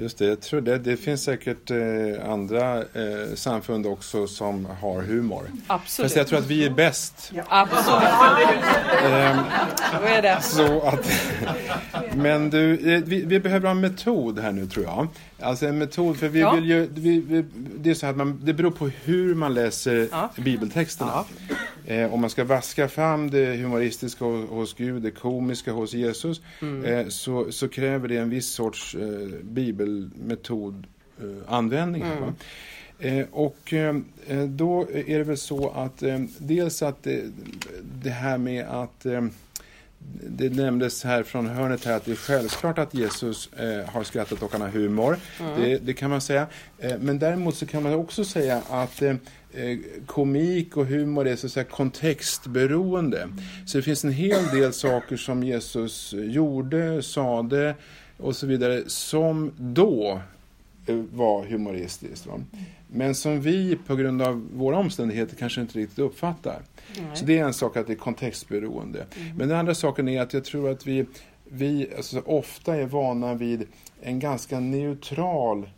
[0.00, 0.78] Just det, jag tror det.
[0.78, 5.42] Det finns säkert eh, andra eh, samfund också som har humor.
[5.66, 6.06] Absolut.
[6.10, 7.32] Fast jag tror att vi är bäst.
[7.48, 8.02] Absolut.
[9.04, 9.38] Ehm,
[9.92, 10.38] Så är det.
[10.42, 11.10] så att,
[12.14, 15.08] men du, eh, vi, vi behöver en metod här nu tror jag.
[15.40, 16.52] Alltså en metod, för vi Ja.
[16.54, 17.44] vill ju, vi, vi,
[17.78, 20.30] det är så att man, det beror på hur man läser Ja.
[20.36, 21.24] bibeltexterna.
[21.90, 26.84] Eh, om man ska vaska fram det humoristiska hos, Gud, det komiska hos Jesus, Mm.
[26.84, 30.86] eh, så, så kräver det en viss sorts eh, bibelmetod
[31.20, 32.02] eh, användning.
[32.20, 32.32] va?
[33.00, 33.96] Eh, och eh,
[34.48, 36.02] då är det väl så att
[36.38, 37.22] dels att det,
[38.02, 39.06] det här med att
[40.28, 44.42] det nämndes här från hörnet här att det är självklart att Jesus eh, har skrattat
[44.42, 45.16] och han har humor.
[45.56, 46.46] Det, det kan man säga.
[46.78, 49.14] Eh, men däremot så kan man också säga att eh,
[50.06, 53.28] komik och humor är så att säga kontextberoende.
[53.66, 57.74] Så det finns en hel del saker som Jesus gjorde, sade
[58.16, 60.20] och så vidare som då
[60.86, 62.26] eh, var humoristiskt.
[62.26, 62.40] Va?
[62.88, 66.62] Men som vi på grund av våra omständigheter kanske inte riktigt uppfattar.
[67.14, 69.06] Så det är en sak att det är kontextberoende.
[69.36, 71.06] Men den andra saken är att jag tror att vi,
[71.44, 73.66] vi alltså, ofta är vana vid
[74.02, 75.68] en ganska neutral eh,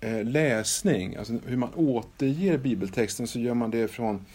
[0.00, 1.16] Eh, läsning.
[1.16, 4.26] Alltså hur man återger bibeltexten så gör man det från,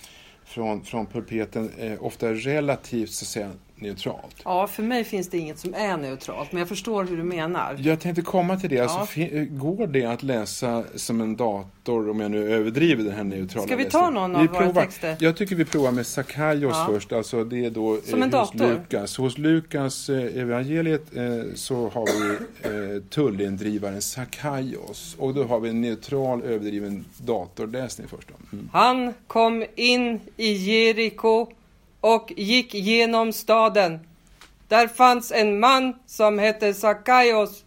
[0.46, 4.36] från, från pulpeten eh, ofta relativt så att säga, neutralt.
[4.44, 7.76] Ja, för mig finns det inget som är neutralt, men jag förstår hur du menar.
[7.80, 8.76] Jag tänkte komma till det.
[8.76, 8.84] Ja.
[8.84, 13.68] Alltså, går det att läsa som en dator, om jag nu överdriver den här neutrala
[13.68, 14.82] Ska vi ta någon av vi våra provar.
[14.82, 15.18] texter?
[15.20, 16.86] Jag tycker vi provar med Sakaios Ja.
[16.90, 17.12] först.
[17.14, 18.68] Alltså det är då eh, Som en hos dator.
[18.74, 19.18] Lukas.
[19.18, 21.24] Hos Lukas eh, evangeliet eh,
[21.56, 22.36] så har vi
[22.96, 25.16] eh, tullindrivaren Sakaios.
[25.20, 28.28] Och då har vi en neutral överdriven datorläsning först.
[28.54, 28.70] Mm.
[28.74, 31.48] Han kom in i Jeriko
[32.02, 34.00] och gick genom staden.
[34.68, 37.64] Där fanns en man som hette Sakaios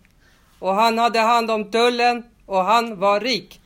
[0.58, 3.60] och han hade hand om tullen och han var rik.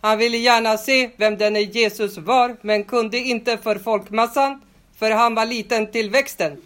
[0.00, 4.60] Han ville gärna se vem denne Jesus var men kunde inte för folkmassan
[4.98, 6.62] för han var liten till växten.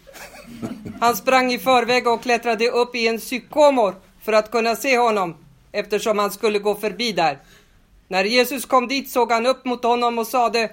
[0.99, 5.35] Han sprang i förväg och klättrade upp i en sykomor för att kunna se honom
[5.71, 7.37] eftersom han skulle gå förbi där.
[8.07, 10.69] När Jesus kom dit såg han upp mot honom och sade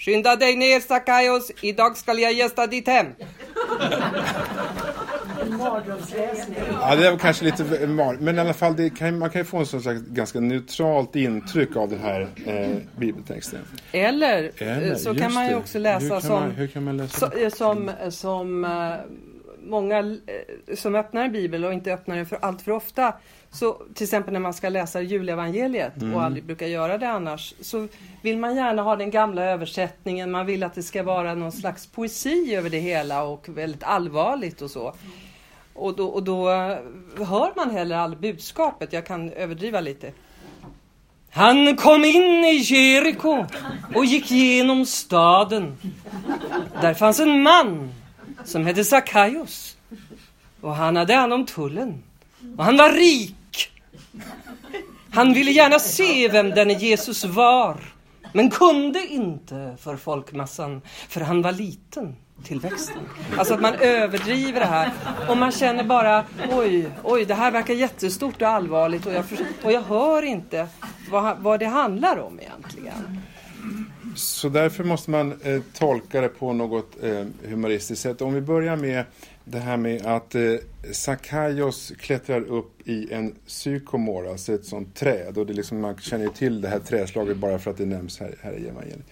[0.00, 3.06] Skynda dig ner Sakaios, idag skall jag gästa ditt hem.
[6.80, 9.58] Ja, det väl kanske lite mar- men i alla fall kan, man kan ju få
[9.58, 13.58] en sån slags ganska neutralt intryck av den här eh, bibeltexten.
[13.92, 16.66] Eller, Eller, eh, så just kan man ju också läsa hur kan som, Man, hur
[16.66, 17.56] kan man läsa så, det?
[17.56, 18.94] som, som eh,
[19.62, 23.14] många eh, som öppnar en bibel och inte öppnar den för allt för ofta.
[23.52, 26.14] Så till exempel när man ska läsa julevangeliet Mm.
[26.14, 27.54] och aldrig brukar göra det annars.
[27.60, 27.88] Så
[28.22, 30.30] vill man gärna ha den gamla översättningen.
[30.30, 34.62] Man vill att det ska vara någon slags poesi över det hela och väldigt allvarligt
[34.62, 34.94] och så.
[35.74, 36.48] Och då, och då
[37.18, 38.92] hör man heller aldrig budskapet.
[38.92, 40.12] Jag kan överdriva lite.
[41.30, 43.44] Han kom in i Jeriko
[43.94, 45.76] och gick genom staden.
[46.80, 47.92] Där fanns en man
[48.44, 49.76] som hette Sakaios.
[50.60, 52.02] Och han hade hand om tullen.
[52.56, 53.34] Och han var rik.
[55.10, 57.80] Han ville gärna se vem denne Jesus var.
[58.32, 63.02] Men kunde inte för folkmassan, för han var liten till växten.
[63.38, 64.90] Alltså att man överdriver det här.
[65.28, 69.24] Och man känner bara, oj, oj, det här verkar jättestort och allvarligt och jag,
[69.62, 70.68] och jag hör inte
[71.10, 73.20] vad, vad det handlar om egentligen.
[74.16, 78.22] Så därför måste man eh, tolka det på något eh, humoristiskt sätt.
[78.22, 79.04] Om vi börjar med
[79.44, 80.54] det här med att eh,
[80.92, 85.38] Sakaios klättrar upp i en sykomor, alltså ett sånt träd.
[85.38, 87.86] Och det är liksom, man känner ju till det här träslaget bara för att det
[87.86, 89.06] nämns här, här i evangeliet.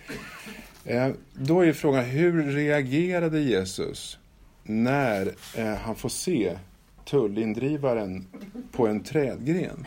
[0.85, 4.19] Eh, då är frågan, hur reagerade Jesus
[4.63, 6.59] när eh, han får se
[7.05, 8.27] tullindrivaren
[8.73, 9.87] på en trädgren?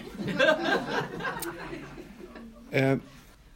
[2.71, 2.97] Eh,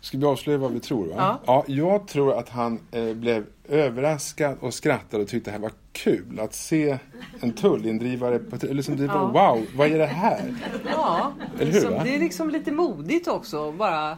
[0.05, 1.07] Ska vi avslöja vad vi tror?
[1.07, 1.39] Va?
[1.45, 1.63] Ja.
[1.67, 6.39] jag tror att han eh, blev överraskad och skrattade och tyckte det här var kul.
[6.39, 6.97] Att se
[7.39, 9.53] en tullindrivare på eller liksom det var, Ja.
[9.53, 10.53] Wow, vad är det här?
[10.91, 12.03] Ja, Eller hur, så va?
[12.03, 13.71] det är liksom lite modigt också.
[13.71, 14.17] Bara,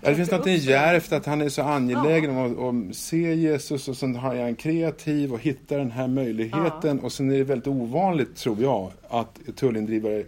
[0.00, 3.88] Ja, det finns något djärvt att han är så angelägen om att, att se Jesus
[3.88, 7.00] och sen har han kreativ och hittar den här möjligheten.
[7.00, 10.24] Och sen är det väldigt ovanligt, tror jag, att tullindrivare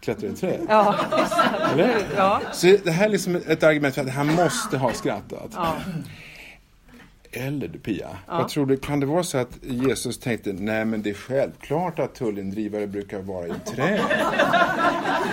[0.00, 0.60] klättrar i träd.
[0.68, 0.94] ja,
[1.72, 1.96] Eller?
[2.16, 5.50] ja, Så det här är liksom ett argument för att han måste ha skrattat.
[5.54, 5.74] ja.
[7.36, 11.02] Eller du Pia, vad tror du, kan det vara så att Jesus tänkte, nej men
[11.02, 14.00] det är självklart att tullindrivare brukar vara i träd.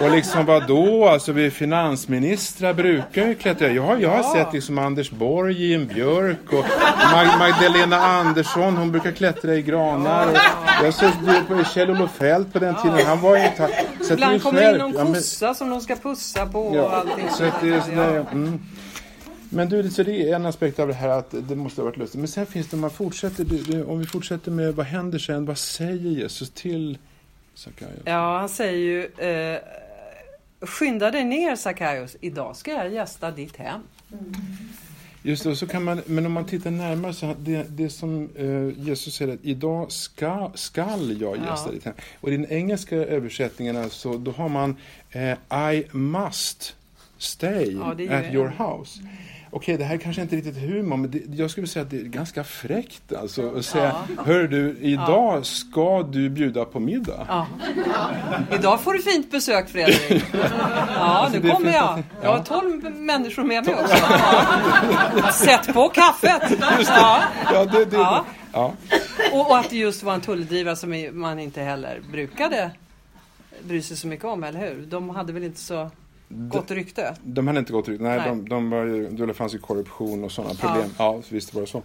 [0.02, 1.08] Och liksom vad då?
[1.08, 3.68] alltså vi finansministrar brukar ju klättra.
[3.72, 4.34] Jag har, jag har Ja.
[4.36, 6.66] sett liksom Anders Borg i en björk och
[7.14, 10.28] Mag- Magdalena Andersson, hon brukar klättra i granar.
[10.80, 10.94] Och jag
[11.48, 14.94] på Kjell-Olof Feldt på den tiden, han var ju är Ibland kommer det in någon
[14.98, 18.26] ja, men- kossa som de ska pussa på och Ja, allting så det är Ja.
[18.32, 18.60] mm.
[19.54, 21.98] Men du, så det är en aspekt av det här att det måste ha varit
[21.98, 22.20] lustigt.
[22.20, 25.20] Men sen finns det, om, man fortsätter, det- det- om vi fortsätter med vad händer
[25.20, 25.46] sen?
[25.46, 26.98] Vad säger Jesus till
[27.54, 28.02] Sakaios?
[28.06, 29.60] Ja, han säger ju eh,
[30.62, 33.82] Skynda dig ner Sakaios, idag ska jag gästa ditt hem.
[35.24, 38.86] Just det, så kan man, men om man tittar närmare så det, det som eh,
[38.88, 41.72] Jesus säger att idag ska, skall jag gästa Ja.
[41.72, 41.94] ditt hem.
[42.22, 44.76] Och i den engelska översättningen alltså, då har man
[45.12, 45.32] eh,
[45.74, 46.76] I must
[47.18, 49.00] stay Ja, at your house.
[49.54, 51.98] Okej, det här kanske inte är riktigt humor, men det, jag skulle säga att det
[52.00, 53.56] är ganska fräckt alltså.
[53.58, 57.26] Att säga, hör du, idag ska du bjuda på middag.
[57.30, 57.48] Ja.
[58.52, 60.24] Idag får du fint besök Fredrik.
[60.96, 62.04] Ja, nu det kommer jag.
[62.22, 63.98] Jag har tolv människor med mig också.
[65.22, 65.32] Ja.
[65.32, 66.58] Sätt på kaffet!
[66.88, 67.22] Ja.
[67.54, 68.26] Ja, det, det, Ja.
[68.54, 68.74] ja.
[69.34, 72.72] Och, och att det just var en tulldrivare som man inte heller brukade
[73.64, 74.86] bry sig så mycket om, eller hur?
[74.86, 75.92] De hade väl inte så
[76.32, 77.16] gott rykte?
[77.24, 78.02] De hade inte gått ut.
[78.02, 78.30] Nej, Nej.
[78.30, 80.90] De, de var ju, det fanns ju korruption och sådana problem.
[80.98, 81.84] Ja, så visst var det så.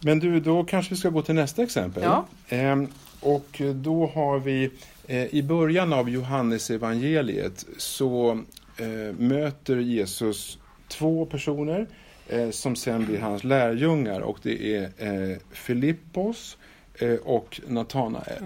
[0.00, 2.02] Men du, då kanske vi ska gå till nästa exempel.
[2.02, 2.26] Ja.
[2.48, 2.88] Ehm,
[3.20, 4.70] och då har vi
[5.06, 8.40] eh, i början av Johannes evangeliet så
[8.76, 10.58] eh, möter Jesus
[10.88, 11.86] två personer
[12.28, 16.58] eh, som sen blir hans lärjungar och det är eh, Filippos
[16.98, 18.42] eh, och Natanael.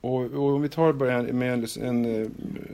[0.00, 2.28] Och, och om vi tar början med en, en eh,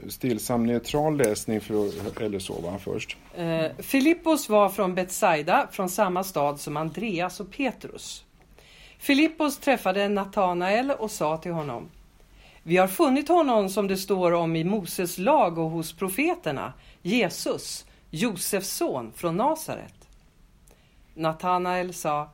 [0.07, 3.17] stillsam neutral läsning för, eller så va, först.
[3.35, 8.25] Eh, Filippos var från Betsaida, från samma stad som Andreas och Petrus.
[8.97, 11.89] Filippos träffade Natanael och sa till honom
[12.63, 17.85] Vi har funnit honom som det står om i Moses lag och hos profeterna, Jesus,
[18.09, 20.07] Josefs son från Nasaret.
[21.13, 22.29] Natanael sa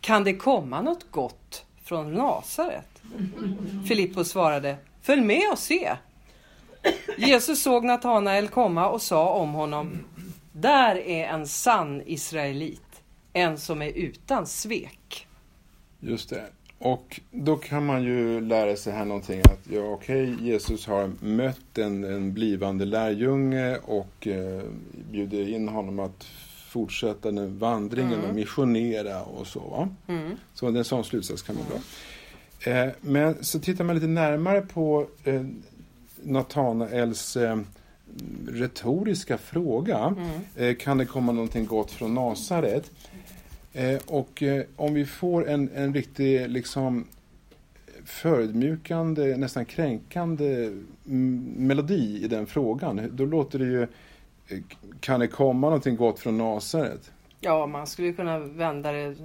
[0.00, 2.89] Kan det komma något gott från Nasaret?
[3.88, 5.96] Filippos svarade Följ med och se.
[7.18, 9.98] Jesus såg Natanael komma och sa om honom
[10.52, 15.26] Där är en sann israelit, en som är utan svek.
[16.00, 16.44] Just det.
[16.78, 21.78] Och då kan man ju lära sig här någonting att ja, okej, Jesus har mött
[21.78, 24.62] en, en blivande lärjunge och eh,
[25.10, 26.24] bjuder in honom att
[26.68, 29.60] fortsätta den vandringen och missionera och så.
[29.60, 29.88] Va?
[30.54, 31.78] Så en sån slutsats kan man dra.
[32.64, 35.44] Eh, men så tittar man lite närmare på eh,
[36.22, 37.58] Natanaels eh,
[38.48, 40.14] retoriska fråga.
[40.56, 42.90] Eh, kan det komma någonting gott från Nasaret?
[44.06, 44.42] Och
[44.76, 47.06] om vi får en, en riktig liksom
[48.04, 50.70] förödmjukande, nästan kränkande
[51.06, 53.86] mm, melodi i den frågan, då låter det ju
[55.00, 57.12] kan det komma någonting gott från Nasaret?
[57.40, 59.16] Ja, man skulle kunna vända det.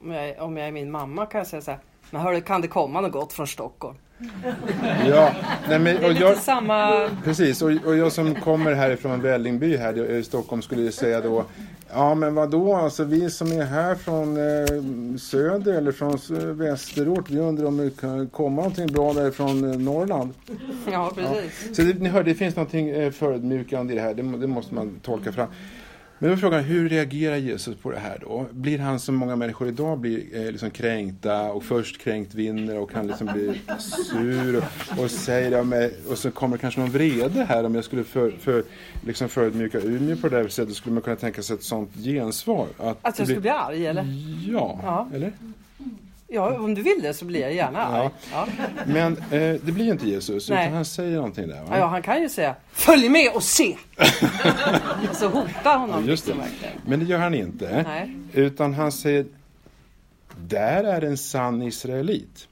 [0.00, 1.80] Om jag, om jag är min mamma kan jag säga så här.
[2.12, 3.96] Men hörru, kan det komma något gott från Stockholm?
[5.06, 5.32] Ja,
[5.68, 7.08] nej men, och jag, samma...
[7.24, 11.44] precis, och, och jag som kommer härifrån Vällingby här i Stockholm skulle ju säga då
[11.94, 16.18] Ja men vad då alltså vi som är här från eh, söder eller från
[16.58, 20.34] västerort vi undrar om det kan komma någonting bra därifrån eh, Norrland.
[20.92, 21.76] Ja, precis.
[21.76, 24.74] Så det, ni hör, det finns någonting eh, förödmjukande i det här, det, det måste
[24.74, 25.48] man tolka fram.
[26.22, 28.46] Men då är frågan, hur reagerar Jesus på det här då?
[28.50, 32.90] Blir han som många människor idag blir eh, liksom kränkta och först kränkt vinner och
[32.90, 37.44] kan liksom bli sur och, och säger ja, men, och så kommer kanske någon vrede
[37.44, 38.64] här om jag skulle för, för,
[39.06, 42.66] liksom förödmjuka Umeå på det här sättet skulle man kunna tänka sig ett sånt gensvar.
[42.78, 44.04] Att Att jag skulle bli arg eller?
[44.48, 45.08] Ja, Ja.
[45.14, 45.32] eller?
[46.34, 48.10] Ja, om du vill det så blir jag gärna arg.
[48.32, 48.46] Ja.
[48.86, 50.62] Men eh, det blir inte Jesus, Nej.
[50.64, 51.60] utan han säger någonting där.
[51.62, 51.66] Va?
[51.70, 53.76] Ja, ja, han kan ju säga Följ med och se!
[55.12, 56.32] så hotar honom Ja, just det.
[56.34, 56.68] liksom.
[56.86, 57.82] Men det gör han inte.
[57.88, 58.14] Nej.
[58.32, 59.26] Utan han säger,
[60.48, 62.48] där är en sann israelit.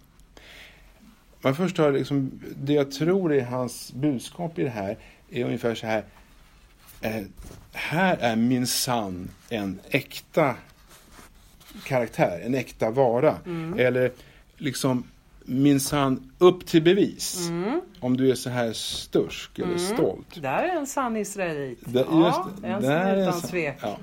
[1.40, 4.96] Man först har liksom, det jag tror är hans budskap i det här
[5.30, 6.04] är ungefär så här.
[7.00, 7.22] Eh,
[7.72, 10.54] här är min sann en äkta
[11.84, 13.36] karaktär, en äkta vara.
[13.78, 14.12] Eller
[14.56, 15.04] liksom
[15.44, 17.50] min sann upp till bevis.
[18.00, 20.42] Om du är så här stursk eller stolt.
[20.42, 21.78] Där är en sann israelit.
[21.84, 23.76] Där- ja, just- en där utan så- svek.
[23.82, 23.98] Ja.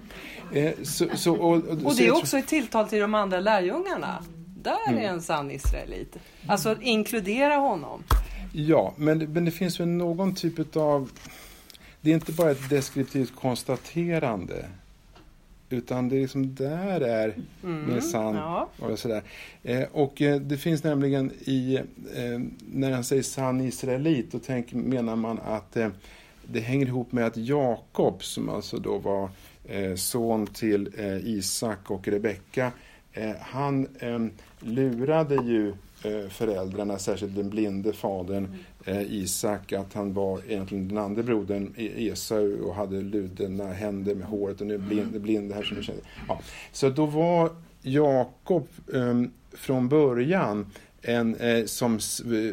[0.53, 3.13] Eh, så, så, och, och, Och det är jag tror- också ett tilltal till de
[3.15, 4.23] andra lärjungarna.
[4.63, 4.99] Där Mm.
[5.03, 6.15] är en sann israelit.
[6.47, 8.03] Alltså inkludera honom.
[8.53, 11.09] Ja, men, men det finns väl någon typ av...
[12.01, 14.65] Det är inte bara ett deskriptivt konstaterande.
[15.69, 18.69] Utan det är liksom där är minsann ja.
[18.79, 19.23] och sådär.
[19.63, 21.75] Eh, och eh, det finns nämligen i,
[22.15, 22.39] eh,
[22.71, 25.77] när han säger sann israelit, då tänk, menar man att
[26.43, 29.29] det hänger ihop med att Jakob, som alltså då var
[29.95, 30.89] son till
[31.23, 32.71] Isak och Rebecka,
[33.39, 33.87] han
[34.59, 35.73] lurade ju
[36.29, 42.07] föräldrarna, särskilt den blinde fadern eh, Isak, att han var egentligen den andra brodern E-
[42.11, 46.01] Esau och hade ludna händer med håret och nu blind, blind här som du känner.
[46.27, 46.39] Ja.
[46.71, 49.21] Så då var Jakob eh,
[49.53, 50.65] från början
[51.01, 51.99] en eh, som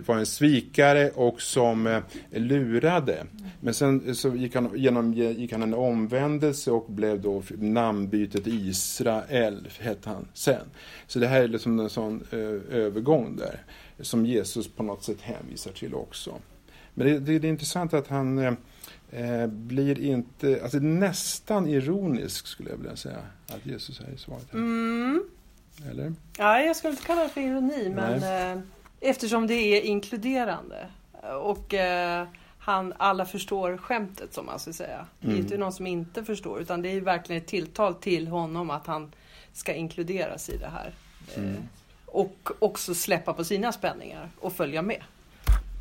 [0.06, 3.24] var en svikare och som eh, lurade.
[3.60, 8.46] Men sen eh, så gick han, genom, gick han en omvändelse och blev då namnbytet
[8.46, 10.66] Israel, hette han sen.
[11.06, 13.62] Så det här är liksom en sån eh, övergång där,
[14.04, 16.34] som Jesus på något sätt hänvisar till också.
[16.94, 18.52] Men det, det, det är intressant att han eh,
[19.10, 24.46] eh, blir inte, alltså nästan ironisk skulle jag vilja säga, att Jesus är i svaret.
[24.52, 24.58] Här.
[24.58, 25.24] Mm.
[25.90, 26.14] Eller?
[26.38, 28.22] Nej, jag skulle inte kalla det för ironi, men
[28.56, 28.62] eh,
[29.00, 30.86] eftersom det är inkluderande.
[31.42, 35.06] Och eh, han, alla förstår skämtet som man ska säga.
[35.20, 35.42] Det är Mm.
[35.42, 39.12] inte någon som inte förstår, utan det är verkligen ett tilltal till honom att han
[39.52, 40.92] ska inkluderas i det här.
[41.36, 41.56] Eh, Mm.
[42.14, 45.02] Och också släppa på sina spänningar och följa med.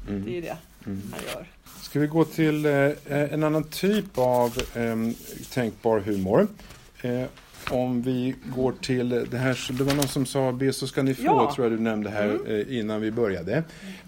[0.09, 0.25] Mm.
[0.25, 1.01] Det är det Mm.
[1.11, 1.45] han gör.
[1.81, 4.95] Ska vi gå till eh, en annan typ av eh,
[5.53, 6.47] tänkbar humor.
[7.01, 7.23] Eh,
[7.71, 11.13] om vi går till det här, det var någon som sa be så ska ni
[11.13, 11.51] få, Ja.
[11.55, 12.45] tror jag du nämnde här Mm.
[12.69, 13.63] eh, innan vi började.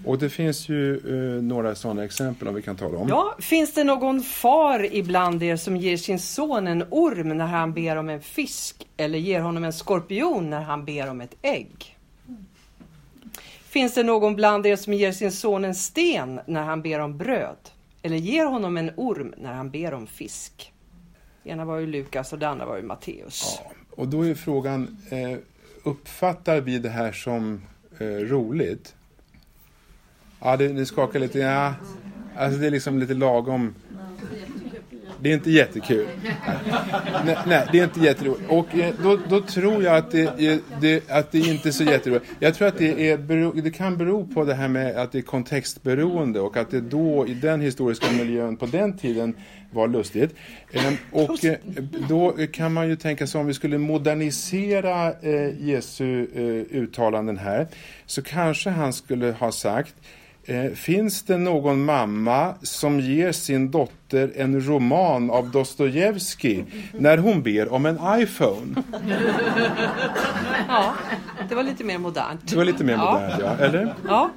[0.05, 3.07] Och det finns ju eh, några sådana exempel om vi kan ta dem.
[3.09, 7.73] Ja, finns det någon far ibland er som ger sin son en orm när han
[7.73, 11.94] ber om en fisk eller ger honom en skorpion när han ber om ett ägg?
[13.75, 17.17] Finns det någon bland er som ger sin son en sten när han ber om
[17.17, 17.57] bröd?
[18.01, 20.73] Eller ger honom en orm när han ber om fisk?
[21.43, 23.59] Det ena var ju Lukas och det andra var ju Matteus.
[23.63, 25.37] Ja, och då är frågan, eh,
[25.83, 27.61] uppfattar vi det här som
[27.99, 28.95] eh, roligt?
[30.39, 31.39] Ja, det, det skakar lite.
[31.39, 31.73] Ja,
[32.37, 33.75] alltså det är liksom lite lagom.
[35.21, 36.07] Det är inte jättekul.
[37.25, 38.49] Nej, nej det är inte jätteroligt.
[38.49, 41.83] Och eh, då, då tror jag att det, är, det, att det inte är så
[41.83, 42.25] jätteroligt.
[42.39, 45.21] Jag tror att det, är, det kan bero på det här med att det är
[45.21, 49.35] kontextberoende och att det då i den historiska miljön på den tiden
[49.71, 50.35] var lustigt.
[50.71, 51.57] Ehm, och eh,
[52.09, 56.27] då kan man ju tänka sig om vi skulle modernisera eh, Jesu
[56.71, 57.67] uttalanden här
[58.05, 59.95] så kanske han skulle ha sagt
[60.75, 67.73] finns det någon mamma som ger sin dotter en roman av Dostojevskij när hon ber
[67.73, 68.83] om en iPhone?
[70.67, 70.93] Ja,
[71.49, 72.47] det var lite mer modernt.
[72.49, 73.65] Det var lite mer modernt, ja.
[73.65, 73.95] Eller?
[74.07, 74.31] Ja,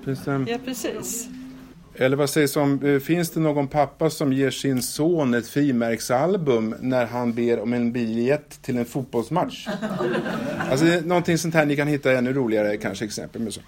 [0.47, 1.29] ja precis.
[2.01, 6.75] Eller vad sägs om, eh, finns det någon pappa som ger sin son ett frimärksalbum
[6.81, 9.69] när han ber om en biljett till en fotbollsmatch?
[10.71, 13.61] Alltså, någonting sånt här ni kan hitta ännu roligare kanske exempel med så.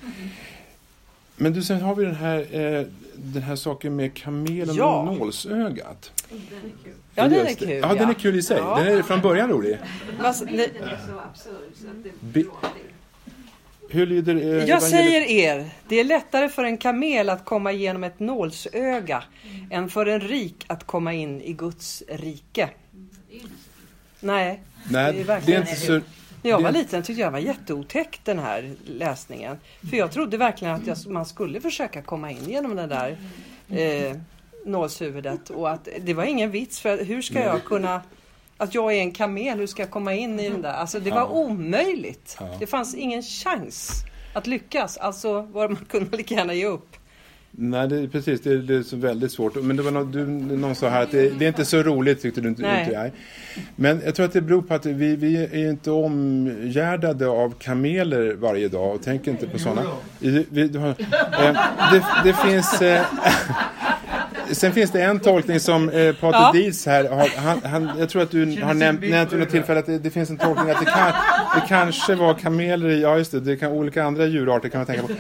[1.41, 5.01] Men du, sen har vi den här, eh, den här saken med kamelen ja.
[5.01, 6.13] och nålsögat.
[6.29, 6.93] Den är kul.
[7.15, 7.71] Ja, den är kul.
[7.71, 8.59] Ja, den är kul i sig.
[8.59, 8.79] Ja.
[8.79, 9.79] Den är från början rolig.
[10.19, 10.71] Alltså, det...
[12.21, 12.45] Be...
[13.89, 14.83] Hur lyder eh, Jag evangeliet?
[14.83, 19.67] säger er, det är lättare för en kamel att komma igenom ett nålsöga mm.
[19.71, 22.71] än för en rik att komma in i Guds rike.
[24.21, 26.01] Nej, Nej det är, det är inte så
[26.43, 29.57] när jag var liten tyckte jag var jätteotäck den här läsningen.
[29.91, 33.17] För jag trodde verkligen att jag, man skulle försöka komma in genom det där
[33.69, 34.17] eh,
[34.67, 35.51] nålshuvudet.
[35.51, 38.03] Och att det var ingen vits för hur ska jag kunna
[38.57, 40.73] att jag är en kamel, hur ska jag komma in i den där?
[40.73, 42.39] Alltså det var omöjligt.
[42.59, 44.97] Det fanns ingen chans att lyckas.
[44.97, 46.97] Alltså var man kunde lika gärna ge upp.
[47.63, 48.41] Nej, det, precis.
[48.41, 49.63] Det, det är så väldigt svårt.
[49.63, 52.23] Men det var någon, du, någon sa här att det, det, är inte så roligt
[52.23, 52.63] tyckte du inte.
[52.63, 52.81] Nej.
[52.81, 53.11] inte jag.
[53.77, 58.35] Men jag tror att det beror på att vi, vi är inte omgärdade av kameler
[58.35, 59.83] varje dag och tänker inte på sådana.
[60.19, 60.75] Vi, eh,
[61.93, 62.83] det, det finns...
[62.83, 63.03] Eh,
[64.53, 66.53] sen finns det en tolkning som eh, Pater ja.
[66.53, 69.81] Dietz här har, han, han, jag tror att du har nämnt, nämnt vid något tillfälle
[69.81, 71.13] att det, det, finns en tolkning att det, kan,
[71.55, 74.87] det kanske var kameler i, ja just det, det kan olika andra djurarter kan man
[74.87, 75.13] tänka på.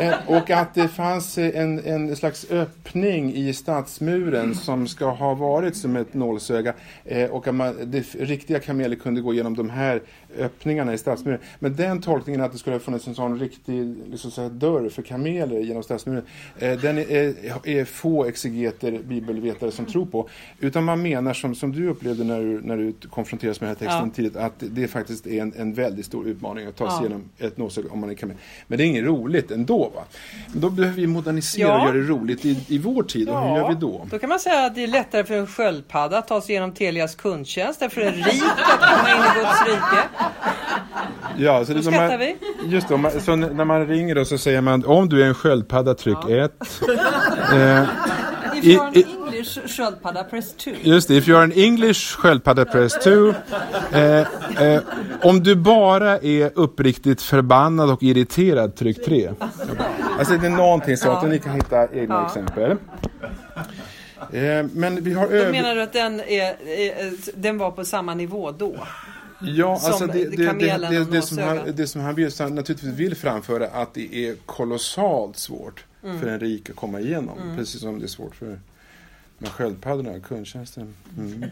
[0.00, 5.76] Eh, och att det fanns en, en slags öppning i stadsmuren som ska ha varit
[5.76, 6.74] som ett nålsöga
[7.04, 10.02] eh, och att man, det, riktiga kameler kunde gå genom de här
[10.38, 11.40] öppningarna i stadsmuren.
[11.58, 15.02] Men den tolkningen att det skulle ha funnits en sån riktig liksom så dörr för
[15.02, 16.22] kameler genom stadsmuren,
[16.58, 17.34] eh, den är,
[17.68, 20.28] är, få exegeter, bibelvetare som tror på.
[20.60, 23.86] Utan man menar som, som du upplevde när du, när du konfronteras med den här
[23.86, 24.14] texten ja.
[24.14, 27.00] tidigt, att det faktiskt är en, en väldigt stor utmaning att ta sig ja.
[27.00, 28.36] igenom ett nålsöga om man är kamel.
[28.66, 30.04] Men det är inget roligt ändå va?
[30.52, 31.80] Men då behöver vi modernisera ja.
[31.80, 33.28] och göra det roligt i, i vår tid.
[33.28, 34.06] Och hur gör vi då?
[34.10, 36.74] Då kan man säga att det är lättare för en sköldpadda att ta sig igenom
[36.74, 40.08] Telias kundtjänst än för en rik att komma in i Guds rike.
[41.38, 42.36] Ja, så det, då skrattar vi.
[42.66, 45.94] Just det, så när man ringer då så säger man om du är en sköldpadda,
[45.94, 46.52] tryck 1.
[47.50, 47.54] Ja.
[47.56, 47.88] eh,
[49.38, 50.70] English sköldpadda, press 2.
[50.82, 53.34] Just det, if you're an English sköldpadda, press 2.
[53.92, 54.26] Eh,
[54.62, 54.82] eh,
[55.22, 59.30] om du bara är uppriktigt förbannad och irriterad, tryck 3.
[60.18, 62.26] Alltså det är någonting så att ni kan hitta egna ja.
[62.26, 62.70] exempel.
[64.32, 66.56] Eh, men vi har Då menar du att den, är,
[67.40, 68.74] den var på samma nivå då?
[69.40, 70.52] Ja, alltså det, det,
[70.90, 75.36] det, det, som han, det som han vill, naturligtvis vill framföra att det är kolossalt
[75.36, 76.20] svårt mm.
[76.20, 77.38] för en rik att komma igenom.
[77.38, 77.56] Mm.
[77.56, 78.58] Precis som det är svårt för
[79.38, 80.94] med sköldpaddorna, kundtjänsten.
[81.18, 81.44] Mm.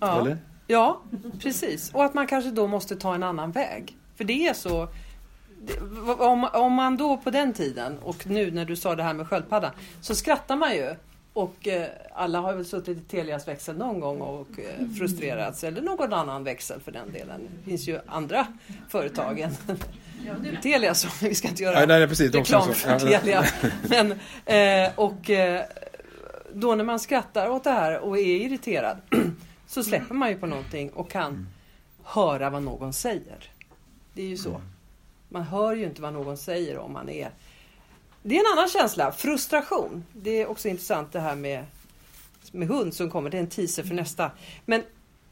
[0.00, 0.20] Ja.
[0.20, 0.38] Eller?
[0.66, 1.00] ja,
[1.38, 1.90] precis.
[1.94, 3.96] Och att man kanske då måste ta en annan väg.
[4.16, 4.88] För det är så
[6.18, 9.28] om, om man då på den tiden och nu när du sa det här med
[9.28, 10.94] sköldpadda så skrattar man ju
[11.32, 15.82] och eh, alla har väl suttit i Telias växel någon gång och eh, frustrerats, eller
[15.82, 17.40] någon annan växel för den delen.
[17.58, 18.46] Det finns ju andra
[18.88, 19.52] företag än
[20.62, 23.44] Telia som vi ska inte göra nej, nej, precis, reklam för Telia.
[23.82, 24.12] Men,
[24.44, 25.30] eh, och
[26.54, 28.96] då när man skrattar åt det här och är irriterad
[29.66, 31.48] så släpper man ju på någonting och kan
[32.02, 33.50] höra vad någon säger.
[34.12, 34.60] Det är ju så.
[35.28, 37.30] Man hör ju inte vad någon säger om man är
[38.22, 40.04] det är en annan känsla, frustration.
[40.12, 41.64] Det är också intressant det här med,
[42.52, 43.30] med hund som kommer.
[43.30, 44.30] Det är en teaser för nästa.
[44.64, 44.82] Men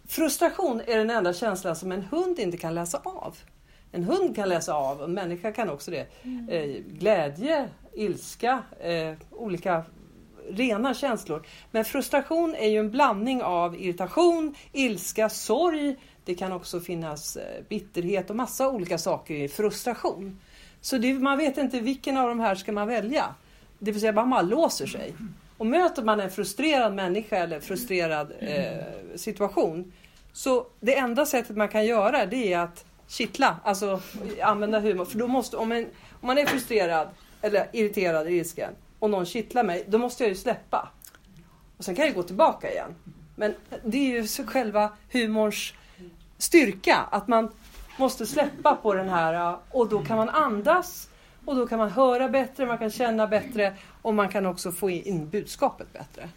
[0.06, 3.36] frustration är den enda känslan som en hund inte kan läsa av.
[3.92, 6.06] En hund kan läsa av, en människa kan också det.
[6.22, 6.48] Mm.
[6.48, 9.84] Eh, glädje, ilska, eh, olika
[10.50, 11.46] rena känslor.
[11.70, 15.96] Men frustration är ju en blandning av irritation, ilska, sorg.
[16.24, 20.40] Det kan också finnas eh, bitterhet och massa olika saker i frustration.
[20.80, 23.34] Så det, man vet inte vilken av de här ska man välja.
[23.78, 25.14] Det vill säga man bara låser sig.
[25.58, 29.92] Och möter man en frustrerad människa eller frustrerad eh, situation.
[30.32, 34.00] Så det enda sättet man kan göra det är att kittla, alltså
[34.42, 35.04] använda humor.
[35.04, 35.84] För då måste, om, en,
[36.20, 37.08] om man är frustrerad
[37.42, 40.88] eller irriterad eller risken och någon kittlar mig, då måste jag ju släppa.
[41.76, 42.94] Och sen kan jag gå tillbaka igen.
[43.36, 45.72] Men det är ju så själva humorns
[46.38, 47.50] styrka, att man
[47.98, 51.08] måste släppa på den här och då kan man andas
[51.44, 54.90] och då kan man höra bättre, man kan känna bättre och man kan också få
[54.90, 56.28] in budskapet bättre.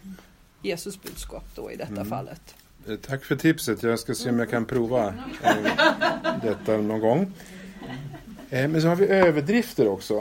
[0.62, 2.04] Jesus budskap då i detta mm.
[2.04, 2.54] fallet.
[2.88, 3.82] Eh, tack för tipset.
[3.82, 5.06] Jag ska se om jag kan prova
[5.42, 5.54] eh,
[6.42, 7.32] detta någon gång.
[8.52, 10.14] Eh, men så har vi överdrifter också.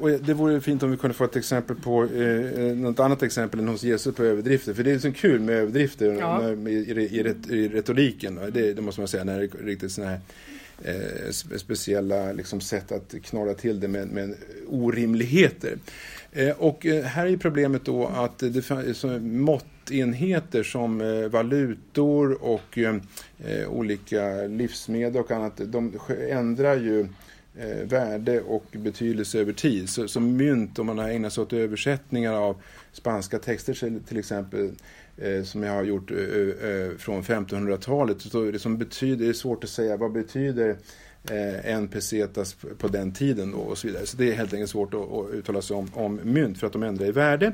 [0.00, 2.04] Och det vore fint om vi kunde få ett exempel på
[2.76, 4.74] något annat exempel än hos Jesus på överdrifter.
[4.74, 6.50] För det är liksom kul med överdrifter ja.
[6.52, 8.40] i, retoriken.
[8.52, 10.20] Det, det, måste man säga när det är riktigt sådana här
[11.58, 14.34] speciella liksom, sätt att knorra till det med, med
[14.68, 15.78] orimligheter.
[16.56, 23.68] Och här är problemet då att det finns mått enheter som eh, valutor och eh,
[23.68, 25.98] olika livsmedel och annat, de
[26.30, 27.08] ändrar ju
[27.58, 29.88] eh, värde och betydelse över tid.
[29.88, 34.72] Så, som mynt, om man har ägnat sig åt översättningar av spanska texter till exempel,
[35.16, 36.10] eh, som jag har gjort
[36.98, 40.76] från 1500-talet, så det som betyder, det är svårt att säga vad betyder
[41.30, 44.06] Eh, en pesetas på den tiden då och så vidare.
[44.06, 46.72] Så det är helt enkelt svårt att, att uttala sig om, om mynt för att
[46.72, 47.52] de ändrar i värde.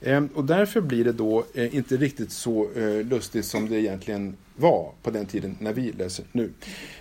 [0.00, 4.36] Eh, och därför blir det då eh, inte riktigt så eh, lustigt som det egentligen
[4.56, 6.50] var på den tiden när vi läser nu.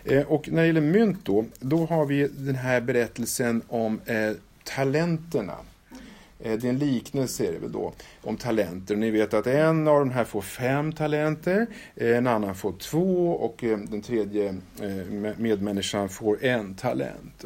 [0.03, 4.31] Eh, och när det gäller mynt då, då har vi den här berättelsen om eh,
[4.63, 5.55] talenterna.
[6.43, 8.95] Eh, det är en liknelse är det väl då, om talenter.
[8.95, 13.31] Ni vet att en av de här får fem talenter, eh, en annan får två
[13.31, 14.55] och eh, den tredje
[15.37, 17.45] medmänniskan får en talent.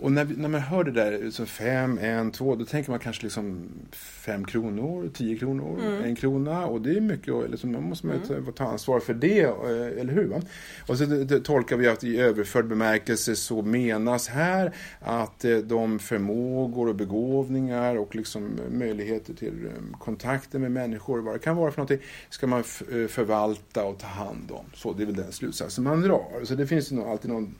[0.00, 3.22] Och när, när man hör det där, så fem, en, två, då tänker man kanske
[3.22, 6.04] liksom fem kronor, tio kronor, mm.
[6.04, 6.66] en krona.
[6.66, 8.52] Och det är mycket, och liksom, man måste man mm.
[8.52, 10.24] ta ansvar för det, eh, eller hur?
[10.24, 10.42] Va?
[10.88, 15.56] Och så det, det, tolkar vi att i överförd bemärkelse så menas här att eh,
[15.56, 21.56] de förmågor och begåvningar och liksom möjligheter till eh, kontakter med människor, vad det kan
[21.56, 24.64] vara för någonting, ska man förvalta och ta hand om.
[24.74, 26.44] Så det är väl den slutsatsen man drar.
[26.44, 27.54] Så det finns ju alltid någon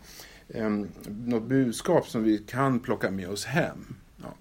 [0.49, 0.71] eh,
[1.07, 3.97] något budskap som vi kan plocka med oss hem.
[4.23, 4.35] Ja.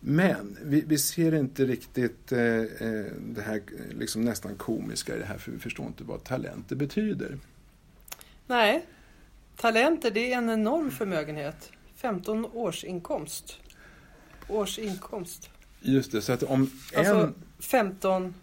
[0.00, 5.24] Men vi, vi, ser inte riktigt eh, eh, det här liksom nästan komiska i det
[5.24, 7.38] här för vi förstår inte vad talenter betyder.
[8.46, 8.86] Nej,
[9.56, 11.72] talenter det är en enorm förmögenhet.
[11.96, 13.58] 15 års inkomst.
[14.48, 15.50] Års inkomst.
[15.80, 17.34] Just det, så att om alltså, en...
[17.58, 18.34] 15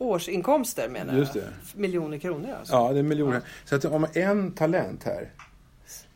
[0.00, 1.38] årsinkomster menar Just det.
[1.38, 1.80] jag.
[1.80, 2.74] Miljoner kronor alltså.
[2.74, 3.34] Ja, det är miljoner.
[3.34, 3.40] Ja.
[3.64, 5.30] Så att om en talent här,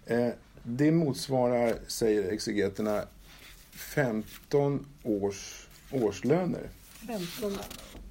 [0.07, 0.29] eh,
[0.63, 3.03] det motsvarar, säger exegeterna,
[3.73, 6.69] 15 års årslöner.
[7.07, 7.59] 15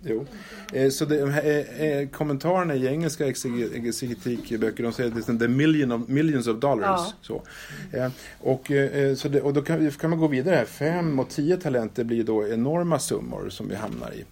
[0.05, 0.25] Jo.
[0.73, 5.91] Eh, så det, eh, eh, kommentarerna i engelska exegetikböcker de säger att det är million
[5.91, 6.85] of, millions of dollars.
[6.87, 7.13] Ja.
[7.21, 7.43] Så.
[7.91, 10.65] Eh, och, eh, så det, och då kan, kan, man gå vidare här.
[10.65, 14.25] Fem och tio talenter blir då enorma summor som vi hamnar i.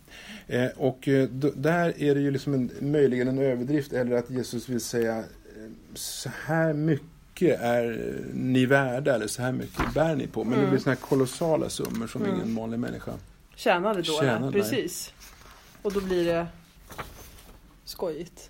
[0.52, 4.70] Eh, och eh, där är det ju liksom en, möjligen en överdrift eller att Jesus
[4.70, 5.24] vill säga eh,
[5.94, 10.44] så här mycket är ni värda eller så här mycket bär ni på.
[10.44, 10.66] Men mm.
[10.66, 12.36] det blir sådana här kolossala summor som mm.
[12.36, 13.12] ingen vanlig människa
[13.56, 14.14] tjänade då.
[14.22, 15.14] Tjänade, precis.
[15.82, 16.48] Och då blir det
[17.84, 18.50] skojigt.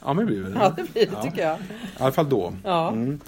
[0.00, 0.52] Ja, men det blir det.
[0.54, 1.22] Ja, det blir det ja.
[1.22, 1.58] tycker jag.
[1.58, 1.62] I
[1.98, 2.54] alla fall då.
[2.64, 2.92] Ja.
[2.92, 3.20] Mm.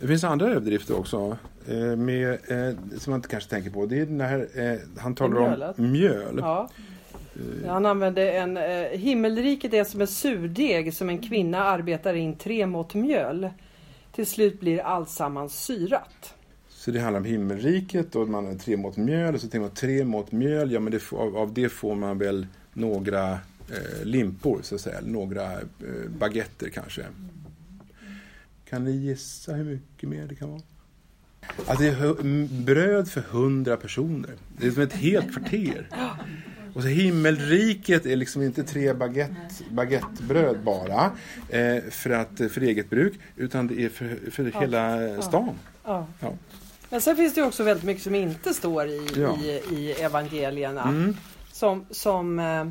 [0.00, 1.36] Det finns andra överdrifter också.
[1.68, 2.38] Eh, med,
[2.98, 3.86] som man inte kanske tänker på.
[3.86, 6.38] Det är när eh, han talar om mjöl.
[6.38, 6.70] Ja.
[7.66, 12.66] Han använde en, eh, himmelriket är som en surdeg som en kvinna arbetar in tre
[12.66, 13.48] mått mjöl.
[14.12, 16.34] Till slut blir alltsammans syrat.
[16.68, 19.34] Så det handlar om himmelriket och man har tre mått mjöl.
[19.34, 22.18] Och så tänker man tre mått mjöl, ja men det, av, av det får man
[22.18, 25.00] väl några eh, limpor så att säga.
[25.04, 27.02] Några eh, baguetter kanske.
[28.68, 30.60] Kan ni gissa hur mycket mer det kan vara?
[31.66, 34.34] Alltså det är bröd för hundra personer.
[34.58, 35.88] Det är som ett helt kvarter.
[36.74, 41.10] Och så himmelriket är liksom inte tre baguette, baguettebröd bara
[41.48, 44.60] eh, för, att, för eget bruk utan det är för, för ja.
[44.60, 45.54] hela stan.
[45.84, 46.06] Ja.
[46.20, 46.32] Ja.
[46.90, 48.96] Men sen finns det också väldigt mycket som inte står i,
[49.40, 50.82] i, i evangelierna.
[50.82, 51.16] Mm.
[51.52, 52.64] Som, som eh,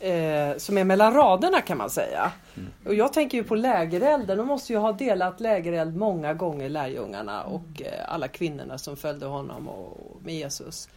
[0.00, 2.32] eh, som är mellan raderna kan man säga.
[2.56, 2.70] Mm.
[2.84, 4.38] Och jag tänker ju på lägerelden.
[4.38, 9.26] De måste ju ha delat lägereld många gånger lärjungarna och eh, alla kvinnorna som följde
[9.26, 10.88] honom och med Jesus.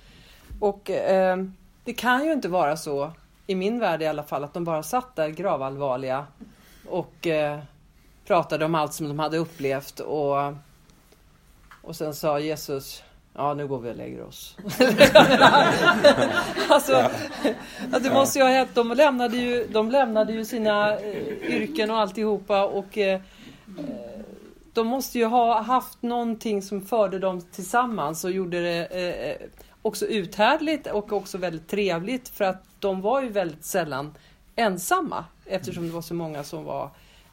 [0.59, 1.37] Och eh,
[1.87, 3.11] det kan ju inte vara så,
[3.47, 6.25] i min värld i alla fall, att de bara satt där gravallvarliga
[6.87, 7.59] och eh,
[8.25, 10.35] pratade om allt som de hade upplevt och,
[11.81, 14.57] och sen sa Jesus Ja, nu går vi och lägger oss.
[16.69, 17.09] alltså,
[18.01, 18.69] det måste ju ha hänt.
[18.73, 23.21] De lämnade ju, de lämnade ju sina eh, yrken och alltihopa och eh,
[24.73, 29.47] de måste ju ha haft någonting som förde dem tillsammans och gjorde det eh,
[29.87, 34.13] också uthärdligt och också väldigt trevligt för att de var ju väldigt sällan
[34.55, 36.89] ensamma eftersom det var så många som var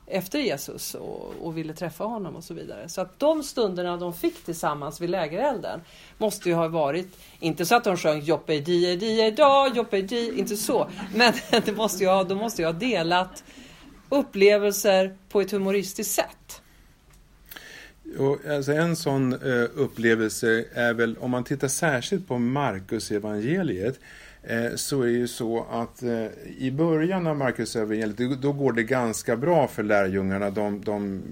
[0.06, 2.88] efter Jesus och, och, ville träffa honom och så vidare.
[2.88, 5.80] Så att de stunderna de fick tillsammans vid lägerelden
[6.18, 10.38] måste ju ha varit, inte så att de sjöng Joppe di di da, Joppe di,
[10.38, 11.32] inte så, men
[11.64, 13.44] det måste ju ha, de måste ju ha delat
[14.08, 16.62] upplevelser på ett humoristiskt sätt.
[18.18, 24.00] Och alltså en sån eh, upplevelse är väl, om man tittar särskilt på Markus evangeliet
[24.46, 26.26] Eh, så är det ju så att eh,
[26.58, 30.50] i början av Marcus evangeliet då går det ganska bra för lärjungarna.
[30.50, 31.22] De, de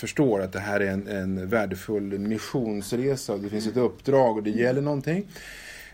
[0.00, 4.42] förstår att det här är en, en värdefull missionsresa och det finns ett uppdrag och
[4.42, 5.26] det gäller någonting.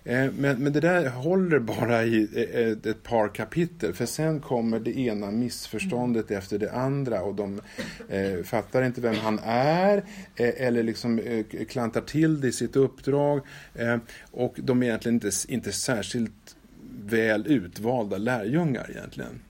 [0.05, 4.81] Eh, men, men det där håller bara i ett, ett par kapitel för sen kommer
[4.81, 6.39] det ena missförståndet mm.
[6.39, 7.61] efter det andra och de
[8.09, 9.97] eh, fattar inte vem han är
[10.37, 13.41] eh, eller liksom eh, klantar till det i sitt uppdrag
[13.75, 13.97] eh,
[14.31, 16.57] och de är egentligen inte, inte särskilt
[17.05, 19.41] väl utvalda lärjungar egentligen.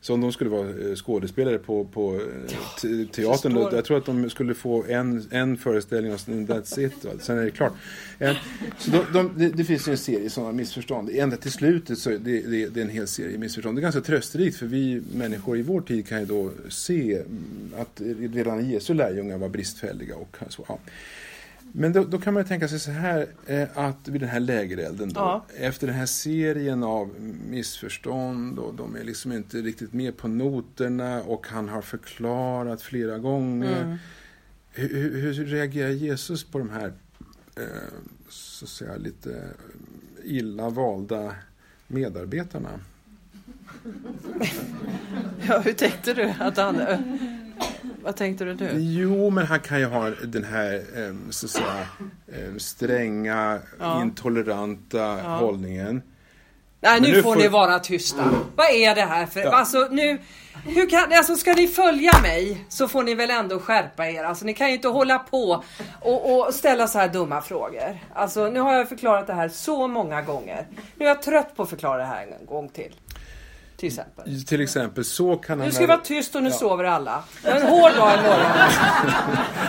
[0.00, 4.06] Så om de skulle vara eh, skådespelare på, på eh, teatern, då, jag tror att
[4.06, 7.04] de skulle få en, en föreställning och that's it.
[7.04, 7.10] Va?
[7.20, 7.72] Sen är det klart.
[8.78, 11.10] Så de, de, det, finns en serie sådana missförstånd.
[11.10, 13.76] Ända till slutet så det, det, det är en hel serie missförstånd.
[13.76, 17.74] Det är ganska trösterikt för vi människor i vår tid kan ju då se mm,
[17.78, 18.00] att
[18.34, 20.16] redan Jesu lärjungar var bristfälliga.
[20.16, 20.78] Och så, ja.
[21.72, 25.08] Men då, då, kan man tänka sig så här eh, att vid den här lägerelden
[25.08, 25.46] då, ja.
[25.56, 27.14] efter den här serien av
[27.48, 33.18] missförstånd och de är liksom inte riktigt med på noterna och han har förklarat flera
[33.18, 33.82] gånger.
[33.82, 33.96] Mm.
[34.70, 36.92] Hur, hur, reagerar Jesus på de här
[37.56, 37.64] eh,
[38.28, 39.44] så att säga lite
[40.24, 41.34] illa valda
[41.86, 42.80] medarbetarna?
[45.48, 46.82] Ja, hur tänkte du att han
[48.02, 48.70] vad tänkte du nu?
[48.74, 50.84] Jo, men han kan ju ha den här
[51.30, 51.86] så att säga,
[52.58, 54.02] stränga, ja.
[54.02, 55.36] intoleranta ja.
[55.36, 56.02] hållningen.
[56.80, 58.24] Nej, nu, nu, får ni vara tysta.
[58.56, 59.40] Vad är det här för...
[59.40, 59.56] Ja.
[59.56, 60.18] Alltså, nu...
[60.64, 64.24] Hur kan, alltså ska ni följa mig så får ni väl ändå skärpa er.
[64.24, 65.64] Alltså ni kan ju inte hålla på
[66.00, 67.98] och, och, ställa så här dumma frågor.
[68.14, 70.66] Alltså nu har jag förklarat det här så många gånger.
[70.94, 72.94] Nu är jag trött på att förklara det här en gång till.
[73.78, 74.44] Till exempel.
[74.44, 75.68] Till exempel så kan han...
[75.68, 76.54] Nu ska vi vara tyst och nu ja.
[76.54, 77.24] sover alla.
[77.42, 78.50] Det är en hård dag imorgon.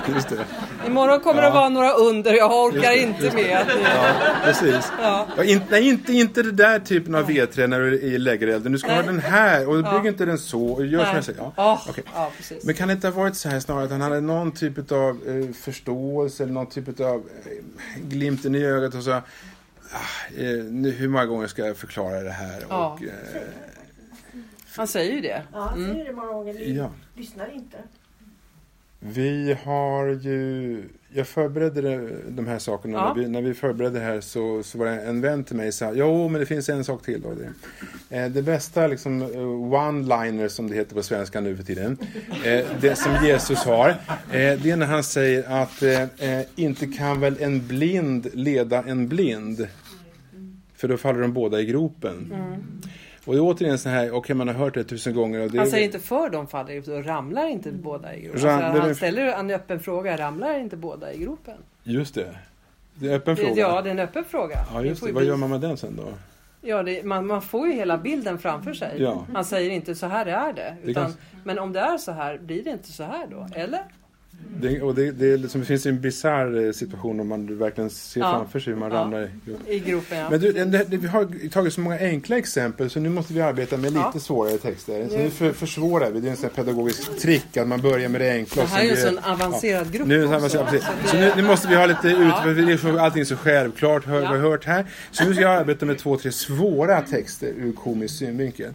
[0.15, 0.45] Just det.
[0.87, 1.49] Imorgon kommer ja.
[1.49, 2.33] det vara några under.
[2.33, 3.65] Jag orkar inte med.
[3.83, 4.91] Ja, precis.
[5.01, 5.27] Ja.
[5.37, 8.71] Ja, in, nej, inte, inte det där typen av vedträ när du är i lägerelden.
[8.71, 8.97] Du ska nej.
[8.97, 10.67] ha den här och du bygger inte den så.
[10.67, 11.23] Och gör nej.
[11.23, 11.73] som jag Ja.
[11.73, 12.03] Oh, okay.
[12.13, 12.63] ja, precis.
[12.63, 15.19] Men kan det inte ha varit så här snarare att han hade någon typ av
[15.27, 19.21] eh, förståelse eller någon typ av eh, glimten i ögat och så ah,
[20.37, 22.65] eh, hur många gånger ska jag förklara det här?
[22.67, 23.09] Och, eh,
[24.79, 25.43] han säger ju det.
[25.53, 26.05] Ja, han säger mm.
[26.05, 26.53] det många gånger.
[26.53, 26.91] Vi ja.
[27.15, 27.77] lyssnar inte.
[28.99, 30.83] Vi har ju...
[31.13, 32.97] Jag förberedde de här sakerna.
[32.97, 33.13] Ja.
[33.13, 35.71] När, vi, när vi förberedde det här så, så var det en vän till mig
[35.71, 37.21] som sa Jo, men det finns en sak till.
[37.21, 37.33] Då.
[37.33, 39.23] Det, eh, det bästa liksom,
[39.73, 41.97] one-liner som det heter på svenska nu för tiden.
[42.43, 43.89] Eh, det som Jesus har.
[43.89, 43.95] Eh,
[44.31, 49.67] det är när han säger att eh, inte kan väl en blind leda en blind.
[50.75, 52.31] För då faller de båda i gropen.
[52.33, 52.81] Mm.
[53.29, 55.39] Och det är återigen så här, okej okay, man har hört det tusen gånger.
[55.39, 58.41] Och det han säger inte för de faller i gropen, ramlar inte båda i gropen.
[58.41, 61.57] Ram, alltså, han ställer en öppen fråga, ramlar inte båda i gropen?
[61.83, 62.35] Just det.
[62.93, 63.61] Det är en öppen fråga.
[63.61, 64.65] Ja, det är en öppen fråga.
[64.73, 65.11] Ja, just det.
[65.11, 66.03] Vad gör man med den sen då?
[66.61, 69.01] Ja, det, man, man, får ju hela bilden framför sig.
[69.01, 69.25] Ja.
[69.33, 70.75] Han säger inte så här är det.
[70.83, 71.17] Utan, det kan...
[71.43, 73.47] Men om det är så här, blir det inte så här då?
[73.55, 73.83] Eller?
[74.61, 78.19] Det, och det, det, liksom, det finns en bisarr eh, situation om man verkligen ser
[78.19, 78.31] ja.
[78.31, 78.97] framför sig hur man ja.
[78.97, 79.67] ramlar i gropen.
[79.67, 80.29] I gropen ja.
[80.29, 83.93] Men du, vi har tagit så många enkla exempel så nu måste vi arbeta med
[83.93, 84.19] lite ja.
[84.19, 85.09] svårare texter.
[85.09, 86.19] Så nu för, försvårar vi.
[86.19, 88.63] Det är en sån pedagogisk trick att man börjar med det enkla.
[88.63, 90.07] Det här är ju en sån avancerad grupp.
[90.07, 90.65] Nu, också, så,
[91.05, 92.33] så nu, nu, måste vi ha lite ut,
[92.99, 94.31] allting är så självklart, hör, ja.
[94.31, 94.85] vi har hört här.
[95.11, 98.73] Så nu ska jag arbeta med två, tre svåra texter ur komisk synvinkel.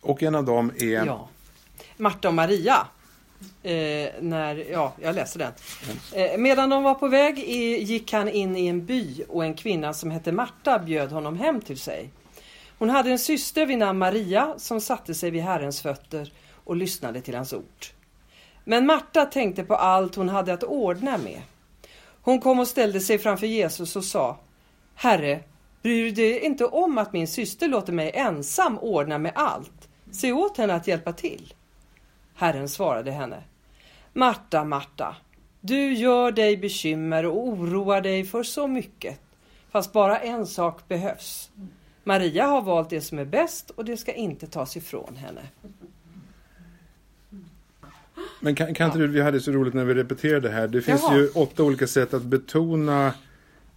[0.00, 1.18] Och en av dem är...
[1.96, 2.86] Marta och Maria.
[3.66, 5.52] Eh, när, ja, jag läser den.
[6.12, 9.54] Eh, medan de var på väg i, gick han in i en by och en
[9.54, 12.10] kvinna som hette Marta bjöd honom hem till sig.
[12.78, 16.32] Hon hade en syster vid namn Maria som satte sig vid Herrens fötter
[16.64, 17.86] och lyssnade till hans ord.
[18.64, 21.42] Men Marta tänkte på allt hon hade att ordna med.
[22.22, 24.38] Hon kom och ställde sig framför Jesus och sa
[24.94, 25.40] Herre,
[25.82, 29.88] bryr du dig inte om att min syster låter mig ensam ordna med allt?
[30.12, 31.54] Se åt henne att hjälpa till.
[32.34, 33.42] Herren svarade henne,
[34.16, 35.16] Marta, Marta,
[35.60, 39.20] du gör dig bekymmer och oroar dig för så mycket.
[39.70, 41.50] Fast bara en sak behövs.
[42.04, 45.40] Maria har valt det som är bäst och det ska inte tas ifrån henne.
[48.40, 50.68] Men kan, kan inte du, vi hade så roligt när vi repeterade här.
[50.68, 51.16] Det finns Jaha.
[51.16, 53.12] ju åtta olika sätt att betona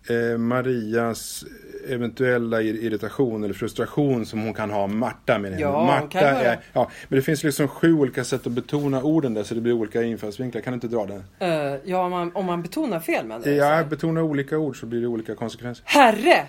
[0.09, 1.45] eh, Marias
[1.87, 4.87] eventuella ir- irritation eller frustration som hon kan ha.
[4.87, 5.59] Marta med.
[5.59, 9.43] Ja, Marta är, ja, Men det finns liksom sju olika sätt att betona orden där
[9.43, 10.61] så det blir olika infallsvinklar.
[10.61, 11.23] Kan du inte dra den?
[11.39, 13.51] Eh, ja, om man, om man betonar fel med det.
[13.55, 15.83] Ja, betona olika ord så blir det olika konsekvenser.
[15.87, 16.47] Herre,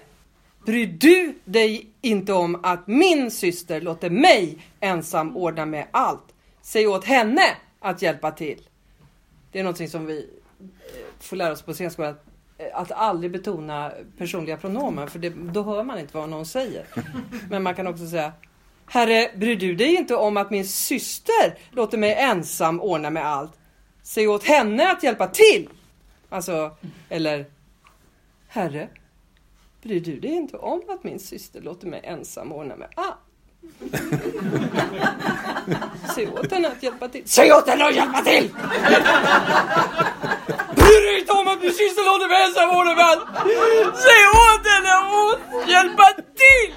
[0.67, 6.25] bryr du dig inte om att min syster låter mig ensam ordna med allt?
[6.63, 7.43] Säg åt henne
[7.81, 8.61] att hjälpa till.
[9.53, 10.25] Det är någonting som vi eh,
[11.21, 12.15] får lära oss på scenskolan.
[12.61, 16.87] Eh, Att aldrig betona personliga pronomen för det, då hör man inte vad någon säger.
[17.51, 18.33] Men man kan också säga
[18.87, 23.53] Herre, bryr du dig inte om att min syster låter mig ensam ordna med allt?
[24.03, 25.69] Säg åt henne att hjälpa till!
[26.29, 26.77] Alltså,
[27.09, 27.45] eller
[28.49, 28.89] Herre,
[29.83, 33.17] Bryr du dig inte om att min syster låter mig ensam ordna med allt?
[36.15, 37.23] Säg åt henne att hjälpa till.
[37.27, 38.51] Säg åt henne att hjälpa till!
[40.77, 41.61] Bryr dig inte om att
[42.29, 43.23] mig ensam ordna med allt?
[43.97, 45.09] Säg åt henne att
[45.69, 46.05] hjälpa
[46.41, 46.75] till!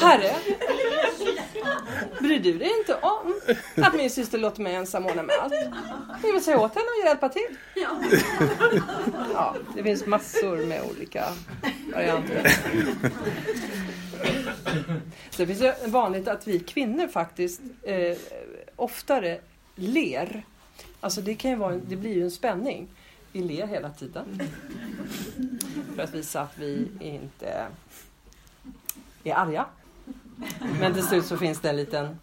[0.00, 0.34] Herre,
[2.24, 3.40] bryr du dig inte om
[3.76, 5.54] att min syster låter mig ensam ordna med allt?
[6.22, 7.56] Jag vill säga åt henne att hjälpa till.
[9.34, 11.24] Ja, det finns massor med olika
[11.94, 12.52] varianter.
[15.30, 18.16] Så det finns ju vanligt att vi kvinnor faktiskt eh,
[18.76, 19.40] oftare
[19.74, 20.44] ler.
[21.00, 22.88] Alltså det, kan ju vara, det blir ju en spänning.
[23.32, 24.42] Vi ler hela tiden.
[25.96, 27.66] För att visa att vi inte
[29.24, 29.66] är arga.
[30.80, 32.18] Men till slut så finns det en liten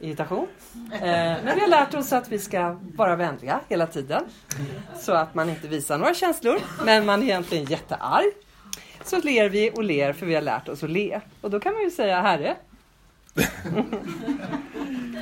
[0.00, 0.48] irritation.
[0.92, 4.24] Eh, men vi har lärt oss att vi ska vara vänliga hela tiden.
[5.00, 6.58] Så att man inte visar några känslor.
[6.84, 8.32] Men man är egentligen jättearg.
[9.04, 11.20] Så ler vi och ler för vi har lärt oss att le.
[11.40, 12.56] Och då kan man ju säga Herre.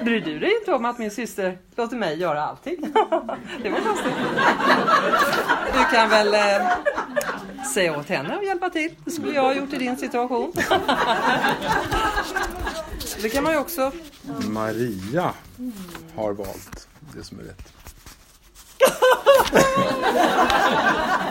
[0.04, 2.76] Bryr du dig inte om att min syster låter mig göra allting?
[3.62, 4.12] det var konstigt.
[5.72, 6.68] Du kan väl eh,
[7.66, 8.90] säga åt henne att hjälpa till.
[9.04, 10.52] Det skulle jag ha gjort i din situation.
[13.22, 13.92] det kan man ju också
[14.48, 15.32] Maria
[16.16, 17.70] har valt det som är rätt.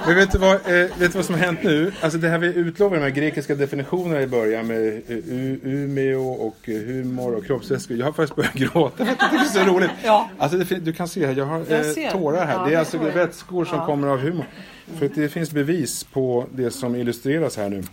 [0.08, 1.94] Men vet du, vad, eh, vet du vad som har hänt nu?
[2.02, 6.32] Alltså det här vi utlovade, de här grekiska definitionerna i början med eh, u- Umeå
[6.32, 7.98] och eh, humor och kroppsvätskor.
[7.98, 9.06] Jag har faktiskt börjat gråta.
[9.06, 9.92] Jag tycker det är så roligt.
[10.04, 10.30] Ja.
[10.38, 12.12] Alltså det, du kan se här, jag har Jag eh, ser.
[12.12, 12.54] tårar här.
[12.54, 13.04] Ja, det är alltså jag.
[13.12, 13.86] vätskor som Ja.
[13.86, 14.46] kommer av humor.
[14.86, 17.84] För det finns bevis på det som illustreras här nu.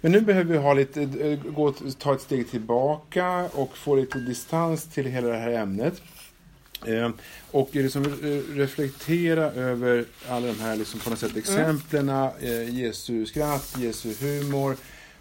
[0.00, 4.18] Men nu behöver vi ha lite, eh, gå, ta ett steg tillbaka och få lite
[4.18, 6.02] distans till hela det här ämnet.
[6.86, 7.10] Eh,
[7.50, 8.04] och liksom
[8.54, 14.76] reflektera över alla de här liksom på något sätt exemplen, eh, Jesu skratt, Jesu humor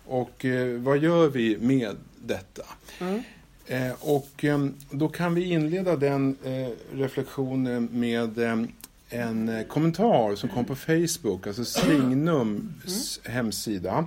[0.06, 2.64] och eh, vad gör vi med detta?
[3.00, 3.24] Mm.
[3.68, 6.38] Eh, och eh, då kan vi inleda den
[6.94, 8.30] reflektionen med
[9.10, 14.06] en eh, kommentar som kom på Facebook, alltså Signums hemsida.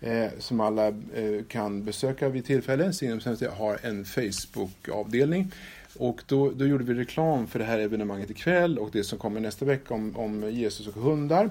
[0.00, 2.92] Eh, som alla eh, kan besöka vid tillfälle.
[2.92, 5.52] Signums hemsida har en Facebook-avdelning.
[5.98, 9.40] Och då, då gjorde vi reklam för det här evenemanget ikväll och det som kommer
[9.40, 11.50] nästa vecka om, om Jesus och hundar.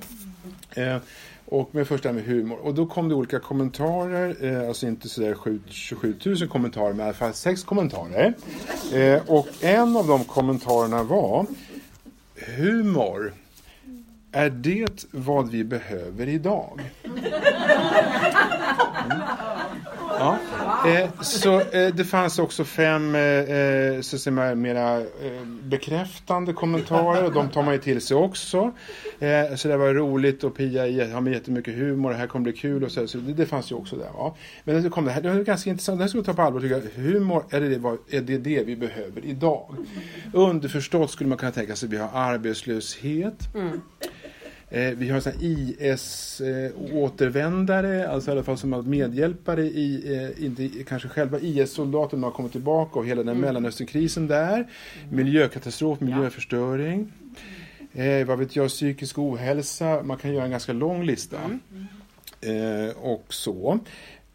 [0.75, 0.97] Eh,
[1.45, 2.57] och med första med humor.
[2.63, 6.99] Och då kom det olika kommentarer, eh, alltså inte sådär 7 27 000 kommentarer, men
[6.99, 8.33] i alla fall sex kommentarer.
[8.93, 11.45] Eh, och en av de kommentarerna var
[12.47, 13.33] Humor,
[14.31, 16.81] är det vad vi behöver idag?
[20.19, 20.37] Ja.
[20.87, 26.53] Eh, så eh, det fanns också fem eh, eh så att säga, mera eh, bekräftande
[26.53, 28.71] kommentarer och de tar man ju till sig också.
[29.19, 32.43] Eh, så det var roligt och Pia har med jättemycket humor och det här kommer
[32.43, 34.09] bli kul och så, så det, det fanns ju också där.
[34.17, 34.35] Va?
[34.63, 36.41] Men det kom det här, det var ganska intressant, det här ska vi ta på
[36.41, 37.03] allvar tycker jag.
[37.03, 39.75] Humor, är det, vad- är det det vi behöver idag?
[40.33, 43.55] Underförstått skulle man kunna tänka sig att vi har arbetslöshet.
[43.55, 43.81] Mm
[44.71, 51.39] vi har IS-återvändare, alltså i alla fall som har medhjälpare i, eh, inte kanske själva
[51.39, 54.67] IS-soldater, de har kommit tillbaka och hela den Mellanösternkrisen där.
[55.09, 57.11] Miljökatastrof, miljöförstöring.
[57.93, 61.37] Eh, vad vet jag, psykisk ohälsa, man kan göra en ganska lång lista.
[62.41, 63.79] Eh, och så.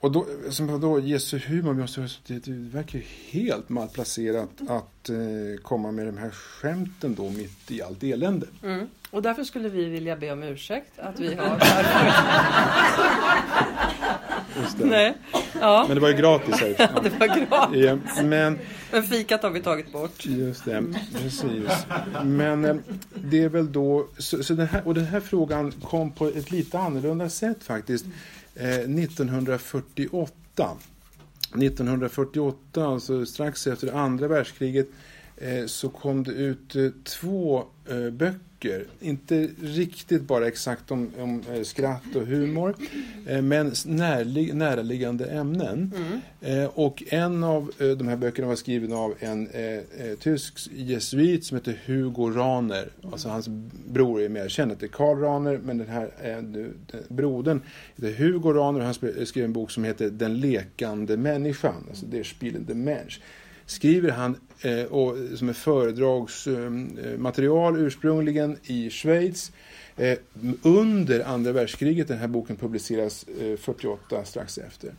[0.01, 1.89] Och då, som då Jesu humor,
[2.27, 5.17] det verkar ju helt malplacerat att eh,
[5.63, 8.47] komma med de här skämten då mitt i allt elände.
[8.63, 8.87] Mm.
[9.17, 11.59] Och därför skulle vi vilja be om ursäkt att vi har.
[14.85, 15.15] Nej,
[15.61, 15.85] Ja.
[15.89, 16.61] Men det var ju gratis.
[16.61, 16.75] Här.
[16.79, 17.85] Ja, det var gratis.
[17.85, 18.59] Ja, men,
[18.93, 20.27] men fikat har vi tagit bort.
[20.27, 21.87] Just det, precis.
[22.25, 22.77] Men eh,
[23.15, 26.51] det är väl då, så, så den här, och den här frågan kom på ett
[26.51, 28.07] lite annorlunda sätt faktiskt.
[28.55, 30.77] Eh, 1948.
[31.55, 34.89] 1948, alltså strax efter andra världskriget,
[35.37, 38.87] eh, så kom det ut eh, två eh, böcker böcker.
[39.01, 42.75] Inte riktigt bara exakt om, om eh, skratt och humor,
[43.27, 45.93] eh, men närlig, näraliggande ämnen.
[45.97, 46.61] Mm.
[46.61, 49.49] Eh, och en av de här böckerna var skriven av en
[50.19, 52.89] tysk jesuit som heter Hugo Raner.
[53.13, 53.49] Alltså hans
[53.89, 56.75] bror är mer känd, heter Karl Raner, men den här den,
[57.09, 57.61] brodern
[57.97, 58.95] heter Hugo Raner och han
[59.27, 63.21] skrev en bok som heter Den lekande människan, alltså Der spielende Mensch
[63.67, 69.53] skriver han eh, och, som är föredragsmaterial eh, ursprungligen i Schweiz.
[69.97, 70.19] Eh,
[70.63, 74.93] under andra världskriget, den här boken publiceras eh, 48 strax efter.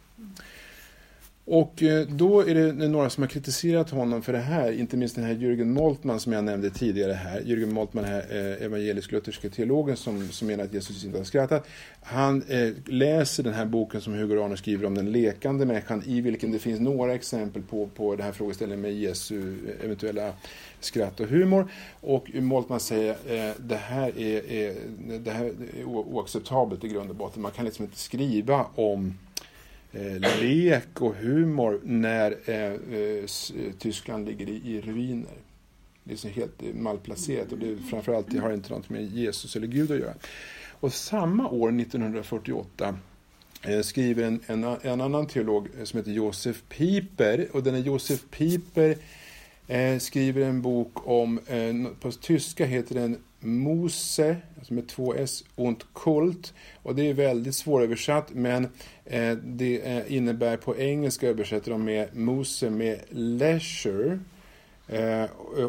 [1.49, 5.15] Och eh, då är det några som har kritiserat honom för det här, inte minst
[5.15, 7.41] den här Jürgen Moltmann som jag nämnde tidigare här.
[7.41, 11.67] Jürgen Moltmann, här, eh, evangelisk-lutherska teologen som, som menar att Jesus inte har skrattat.
[12.01, 16.21] Han eh, läser den här boken som Hugo Arne skriver om den lekande människan i
[16.21, 20.33] vilken det finns några exempel på, på den här frågeställningen med Jesu eh, eventuella
[20.79, 21.71] skratt och humor.
[22.01, 24.75] Och Moltmann säger eh, det här är, är,
[25.19, 27.41] det här är oacceptabelt i grund och botten.
[27.41, 29.13] Man kan liksom inte skriva om
[29.97, 35.37] eh, lek och humor när eh, eh, eh Tyskland ligger i, i ruiner.
[36.03, 39.55] Det är så helt eh, malplacerat och det, framförallt det har inte något med Jesus
[39.55, 40.13] eller Gud att göra.
[40.79, 42.97] Och samma år, 1948,
[43.63, 47.47] eh, skriver en, en, en, annan teolog eh, som heter Josef Pieper.
[47.51, 48.97] Och den är Josef Pieper
[49.67, 55.43] eh, skriver en bok om, eh, på tyska heter den Mose, alltså med två S,
[55.55, 56.53] und Kult.
[56.83, 58.63] Och det är väldigt svåröversatt men
[59.05, 64.19] eh, det eh, innebär på engelska översätter de med Mose med leisure
[64.87, 65.23] eh,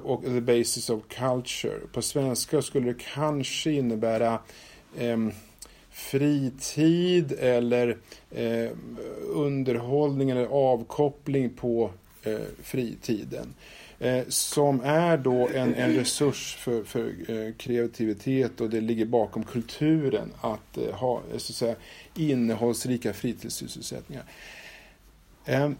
[0.04, 1.78] och the basis of culture.
[1.92, 4.38] På svenska skulle det kanske innebära
[4.96, 5.18] eh,
[5.90, 7.96] fritid eller
[8.30, 8.70] eh,
[9.28, 11.90] underhållning eller avkoppling på
[12.22, 13.54] eh, fritiden.
[14.00, 19.44] Eh, som är då en, en resurs för, för eh, kreativitet och det ligger bakom
[19.44, 21.76] kulturen att eh, ha eh, så att säga,
[22.14, 24.24] innehållsrika fritidssysselsättningar.
[25.44, 25.70] Eh,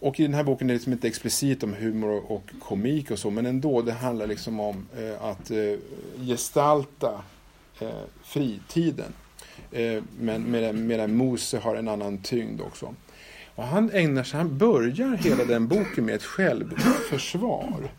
[0.00, 3.18] och i den här boken är det liksom inte explicit om humor och, komik och
[3.18, 5.78] så, men ändå, det handlar liksom om eh, att eh,
[6.26, 7.22] gestalta
[7.80, 9.12] eh, fritiden.
[9.72, 12.94] Eh, men medan, medan Mose har en annan tyngd också.
[13.54, 17.90] Och han ägnar sig, han börjar hela den boken med ett självförsvar.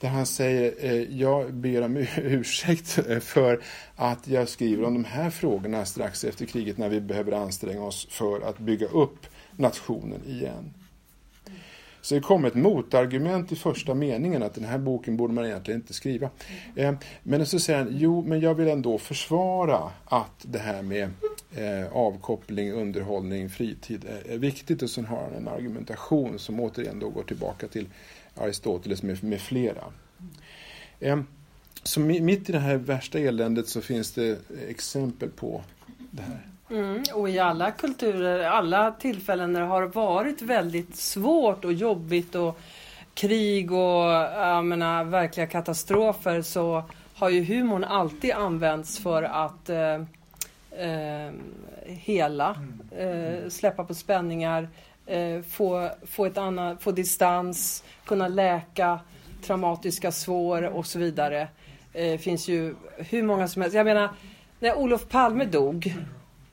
[0.00, 2.88] Där han säger, eh, jag ber om ursäkt
[3.24, 3.60] för
[3.96, 8.06] att jag skriver om de här frågorna strax efter kriget när vi behöver anstränga oss
[8.10, 10.74] för att bygga upp nationen igen.
[12.00, 15.80] Så det kom ett motargument i första meningen att den här boken borde man egentligen
[15.80, 16.30] inte skriva.
[16.76, 21.10] Eh, men så säger han, jo men jag vill ändå försvara att det här med
[21.54, 24.82] eh, avkoppling, underhållning, fritid är, är viktigt.
[24.82, 27.86] Och sen har han en argumentation som återigen då går tillbaka till
[28.34, 29.84] Aristoteles med, med flera.
[31.00, 31.20] Eh,
[31.82, 34.38] så mitt i det här värsta eländet så finns det
[34.68, 35.62] exempel på
[36.10, 36.46] det här.
[36.70, 42.34] Mm, och i alla kulturer, alla tillfällen när det har varit väldigt svårt och jobbigt
[42.34, 42.60] och
[43.14, 46.84] krig och jag menar, verkliga katastrofer så
[47.14, 50.02] har ju humorn alltid använts för att eh,
[50.78, 51.32] eh,
[51.84, 52.56] hela,
[52.98, 54.68] eh, släppa på spänningar,
[55.06, 59.00] eh, få, få, ett annat, få distans, kunna läka
[59.42, 61.48] traumatiska sår och så vidare.
[61.92, 63.76] Det eh, finns ju hur många som helst.
[63.76, 64.08] Jag menar,
[64.58, 65.94] när Olof Palme dog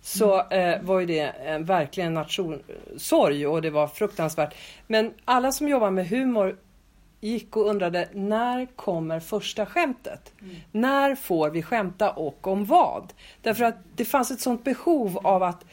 [0.01, 4.55] så eh, var ju det eh, verkligen nationsorg och det var fruktansvärt.
[4.87, 6.55] Men alla som jobbar med humor
[7.25, 10.33] gick och undrade när kommer första skämtet?
[10.41, 10.55] Mm.
[10.71, 13.13] När får vi skämta och om vad?
[13.41, 15.65] Därför att det fanns ett sånt behov av att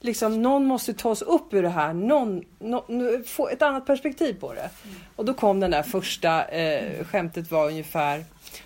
[0.00, 4.40] liksom, någon måste ta oss upp ur det här, någon, no, få ett annat perspektiv
[4.40, 4.70] på det.
[4.84, 4.96] Mm.
[5.16, 8.24] Och då kom den där första eh, skämtet var ungefär,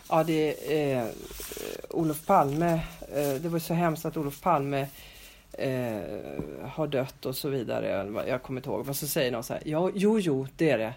[0.09, 1.05] ja det eh,
[1.91, 2.73] Olof Palme,
[3.15, 4.87] eh, det var så hemskt att Olof Palme
[5.53, 6.01] eh,
[6.69, 8.13] har dött och så vidare.
[8.29, 8.87] Jag kommer inte ihåg.
[8.87, 10.95] Men så säger någon så här, ja, jo, jo, det är det.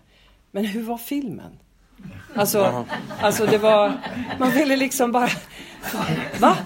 [0.51, 1.59] Men hur var filmen?
[2.35, 2.85] Alltså,
[3.21, 3.93] alltså det var,
[4.39, 5.29] man ville liksom bara,
[6.39, 6.57] va?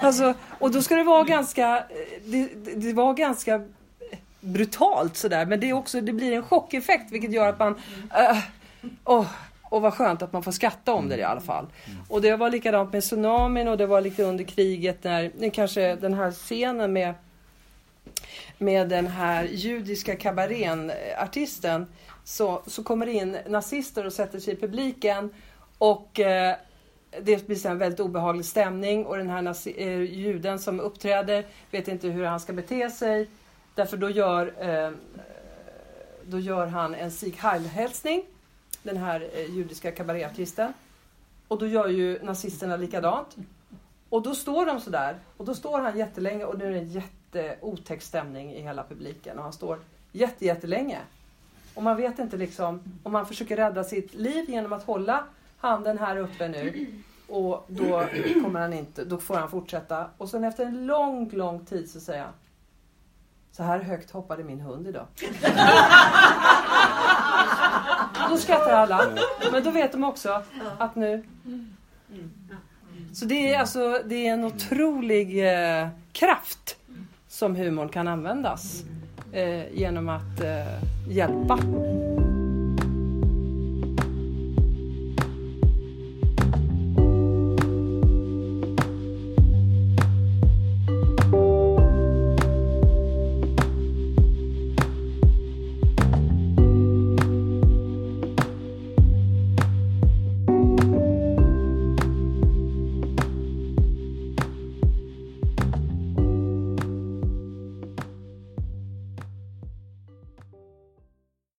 [0.00, 1.84] Alltså, och då ska det vara ganska,
[2.24, 3.64] det, det var ganska
[4.40, 5.46] brutalt sådär.
[5.46, 8.38] Men det är också, det blir en chockeffekt vilket gör att man, uh,
[9.04, 9.26] oh,
[9.62, 11.66] och vad skönt att man får skratta om det i alla fall.
[12.08, 16.14] Och det var likadant med tsunamin och det var lite under kriget när, kanske den
[16.14, 17.14] här scenen med
[18.58, 21.86] med den här judiska kabarén-artisten
[22.26, 25.30] så, så kommer det in nazister och sätter sig i publiken
[25.78, 26.56] och eh,
[27.22, 31.88] det blir en väldigt obehaglig stämning och den här nazi- eh, juden som uppträder vet
[31.88, 33.28] inte hur han ska bete sig.
[33.74, 34.90] Därför då gör, eh,
[36.24, 38.24] då gör han en Sieg Heil-hälsning,
[38.82, 40.72] den här eh, judiska kabaréartisten.
[41.48, 43.36] Och då gör ju nazisterna likadant.
[44.08, 45.18] Och då står de sådär.
[45.36, 49.38] Och då står han jättelänge och nu är det en jätteotäck stämning i hela publiken.
[49.38, 49.78] Och han står
[50.12, 50.98] jätte, jättelänge.
[51.76, 55.24] Och man vet inte liksom om man försöker rädda sitt liv genom att hålla
[55.58, 56.86] handen här uppe nu.
[57.28, 58.06] Och då
[58.42, 60.10] kommer han inte, då får han fortsätta.
[60.18, 62.32] Och sen efter en lång, lång tid så säger han
[63.52, 65.06] Så här högt hoppade min hund idag.
[68.30, 69.10] Då skrattar alla.
[69.52, 70.42] Men då vet de också
[70.78, 71.24] att nu...
[73.14, 76.76] Så det är alltså det är en otrolig eh, kraft
[77.28, 78.82] som humorn kan användas
[79.32, 81.58] Eh, genom att eh, hjälpa.